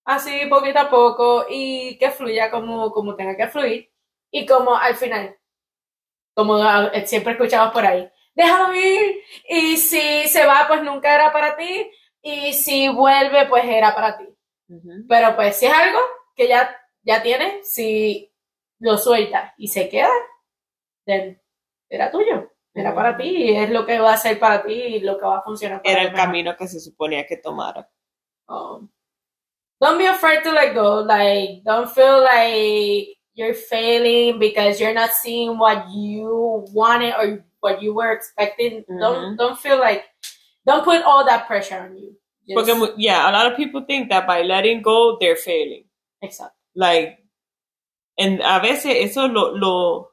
así 0.06 0.46
poquito 0.48 0.78
a 0.80 0.88
poco, 0.88 1.44
y 1.50 1.98
que 1.98 2.10
fluya 2.10 2.50
como, 2.50 2.90
como 2.92 3.14
tenga 3.14 3.36
que 3.36 3.48
fluir. 3.48 3.90
Y 4.30 4.46
como 4.46 4.74
al 4.74 4.96
final, 4.96 5.36
como 6.34 6.58
siempre 7.04 7.32
escuchamos 7.32 7.72
por 7.72 7.84
ahí, 7.84 8.10
déjalo 8.34 8.74
ir, 8.74 9.22
y 9.48 9.76
si 9.76 10.28
se 10.28 10.46
va, 10.46 10.66
pues 10.66 10.82
nunca 10.82 11.14
era 11.14 11.32
para 11.32 11.56
ti, 11.56 11.90
y 12.22 12.52
si 12.54 12.88
vuelve, 12.88 13.46
pues 13.46 13.64
era 13.64 13.94
para 13.94 14.16
ti. 14.16 14.24
Pero 15.08 15.36
pues 15.36 15.56
si 15.56 15.66
es 15.66 15.72
algo 15.72 16.00
que 16.34 16.48
ya, 16.48 16.76
ya 17.06 17.22
tienes, 17.22 17.72
si 17.72 18.32
lo 18.80 18.98
sueltas 18.98 19.52
y 19.56 19.68
se 19.68 19.88
queda, 19.88 20.10
era 21.88 22.10
tuyo, 22.10 22.52
era 22.74 22.94
para 22.94 23.16
ti, 23.16 23.28
y 23.28 23.56
es 23.56 23.70
lo 23.70 23.86
que 23.86 23.98
va 24.00 24.14
a 24.14 24.18
ser 24.18 24.38
para 24.38 24.62
ti 24.64 24.72
y 24.72 25.00
lo 25.00 25.16
que 25.16 25.24
va 25.24 25.38
a 25.38 25.42
funcionar 25.42 25.80
para 25.80 25.92
Era 25.92 26.02
el 26.02 26.12
camino 26.12 26.56
que 26.56 26.66
se 26.66 26.80
suponía 26.80 27.24
que 27.24 27.36
tomara. 27.36 27.88
Um, 28.48 28.90
don't 29.80 29.98
be 29.98 30.06
afraid 30.06 30.42
to 30.42 30.52
let 30.52 30.74
go. 30.74 31.02
Like, 31.02 31.62
don't 31.64 31.88
feel 31.88 32.22
like 32.22 33.16
you're 33.34 33.54
failing 33.54 34.38
because 34.40 34.80
you're 34.80 34.94
not 34.94 35.10
seeing 35.10 35.58
what 35.58 35.88
you 35.90 36.64
wanted 36.72 37.14
or 37.14 37.44
what 37.60 37.80
you 37.80 37.94
were 37.94 38.12
expecting. 38.12 38.84
Don't 38.88 39.36
don't 39.36 39.58
feel 39.58 39.78
like 39.78 40.04
don't 40.64 40.84
put 40.84 41.02
all 41.02 41.24
that 41.24 41.46
pressure 41.46 41.78
on 41.78 41.96
you. 41.96 42.16
Just, 42.48 42.68
Porque, 42.68 42.94
yeah, 42.96 43.28
a 43.28 43.32
lot 43.32 43.50
of 43.50 43.56
people 43.56 43.84
think 43.86 44.08
that 44.10 44.26
by 44.26 44.42
letting 44.42 44.80
go, 44.80 45.18
they're 45.20 45.36
failing. 45.36 45.84
Exacto. 46.22 46.55
Like, 46.76 47.18
and 48.18 48.40
a 48.40 48.60
veces 48.60 48.94
eso 49.10 49.26
lo, 49.26 49.54
lo, 49.56 50.10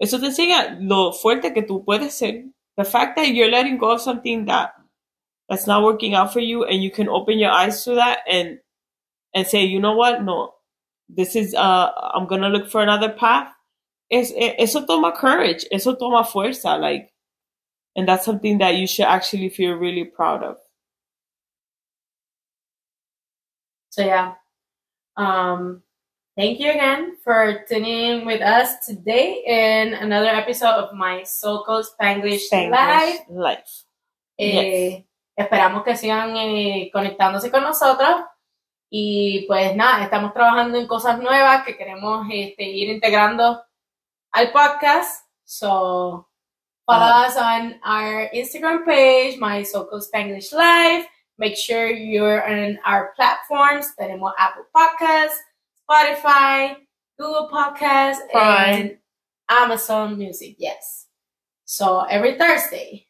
eso 0.00 0.18
te 0.18 0.26
enseña 0.26 0.78
lo 0.80 1.12
fuerte 1.12 1.54
que 1.54 1.62
tú 1.62 1.84
puedes 1.84 2.12
ser. 2.12 2.44
The 2.76 2.84
fact 2.84 3.16
that 3.16 3.28
you're 3.28 3.50
letting 3.50 3.78
go 3.78 3.92
of 3.92 4.00
something 4.02 4.44
that 4.46 4.72
that's 5.48 5.66
not 5.66 5.82
working 5.82 6.14
out 6.14 6.32
for 6.32 6.40
you 6.40 6.64
and 6.64 6.82
you 6.82 6.90
can 6.90 7.08
open 7.08 7.38
your 7.38 7.50
eyes 7.50 7.84
to 7.84 7.94
that 7.96 8.20
and 8.28 8.58
and 9.34 9.46
say, 9.46 9.64
you 9.64 9.80
know 9.80 9.94
what, 9.96 10.22
no, 10.22 10.54
this 11.08 11.36
is 11.36 11.54
uh 11.54 11.90
I'm 12.14 12.26
gonna 12.26 12.48
look 12.50 12.68
for 12.70 12.82
another 12.82 13.10
path. 13.10 13.52
Es, 14.10 14.32
eso 14.36 14.84
toma 14.86 15.12
courage, 15.12 15.64
eso 15.72 15.94
toma 15.96 16.24
fuerza, 16.24 16.78
like 16.78 17.12
and 17.96 18.08
that's 18.08 18.24
something 18.24 18.58
that 18.58 18.76
you 18.76 18.86
should 18.86 19.06
actually 19.06 19.48
feel 19.48 19.74
really 19.74 20.04
proud 20.04 20.42
of. 20.42 20.56
So 23.90 24.04
yeah. 24.04 24.34
Um 25.16 25.82
thank 26.36 26.60
you 26.60 26.70
again 26.70 27.16
for 27.22 27.64
tuning 27.68 28.20
in 28.20 28.26
with 28.26 28.42
us 28.42 28.84
today 28.86 29.42
in 29.46 29.94
another 29.94 30.28
episode 30.28 30.74
of 30.74 30.94
my 30.94 31.22
Soco 31.22 31.82
Spanglish, 31.82 32.50
Spanglish 32.50 33.26
Live. 33.28 33.62
Eh, 34.38 34.44
yes. 34.46 35.04
Esperamos 35.36 35.82
que 35.84 35.96
sigan 35.96 36.36
eh, 36.36 36.90
conectándose 36.92 37.50
con 37.50 37.62
nosotros. 37.62 38.22
Y 38.90 39.44
pues 39.48 39.74
nada, 39.74 40.04
estamos 40.04 40.32
trabajando 40.32 40.78
en 40.78 40.86
cosas 40.86 41.18
nuevas 41.18 41.64
que 41.64 41.76
queremos 41.76 42.26
este, 42.30 42.62
ir 42.62 42.90
integrando 42.90 43.64
al 44.32 44.52
podcast. 44.52 45.26
So 45.44 46.28
follow 46.86 47.26
us 47.26 47.36
on 47.36 47.80
our 47.84 48.30
Instagram 48.32 48.84
page, 48.84 49.38
My 49.38 49.64
So 49.64 49.88
Spanglish 50.00 50.52
Live. 50.52 51.06
Make 51.38 51.56
sure 51.56 51.90
you're 51.90 52.42
on 52.44 52.78
our 52.86 53.12
platforms. 53.16 53.92
Tenemos 53.98 54.32
Apple 54.38 54.66
Podcasts, 54.72 55.40
Spotify, 55.88 56.76
Google 57.18 57.48
Podcasts, 57.52 58.18
and 58.34 58.98
Amazon 59.48 60.18
Music. 60.18 60.56
Yes. 60.58 61.06
So 61.64 62.00
every 62.00 62.36
Thursday, 62.38 63.06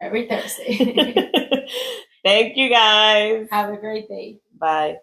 every 0.00 0.28
Thursday. 0.28 1.66
Thank 2.24 2.56
you 2.56 2.70
guys. 2.70 3.48
Have 3.50 3.70
a 3.72 3.76
great 3.76 4.08
day. 4.08 4.38
Bye. 4.58 4.96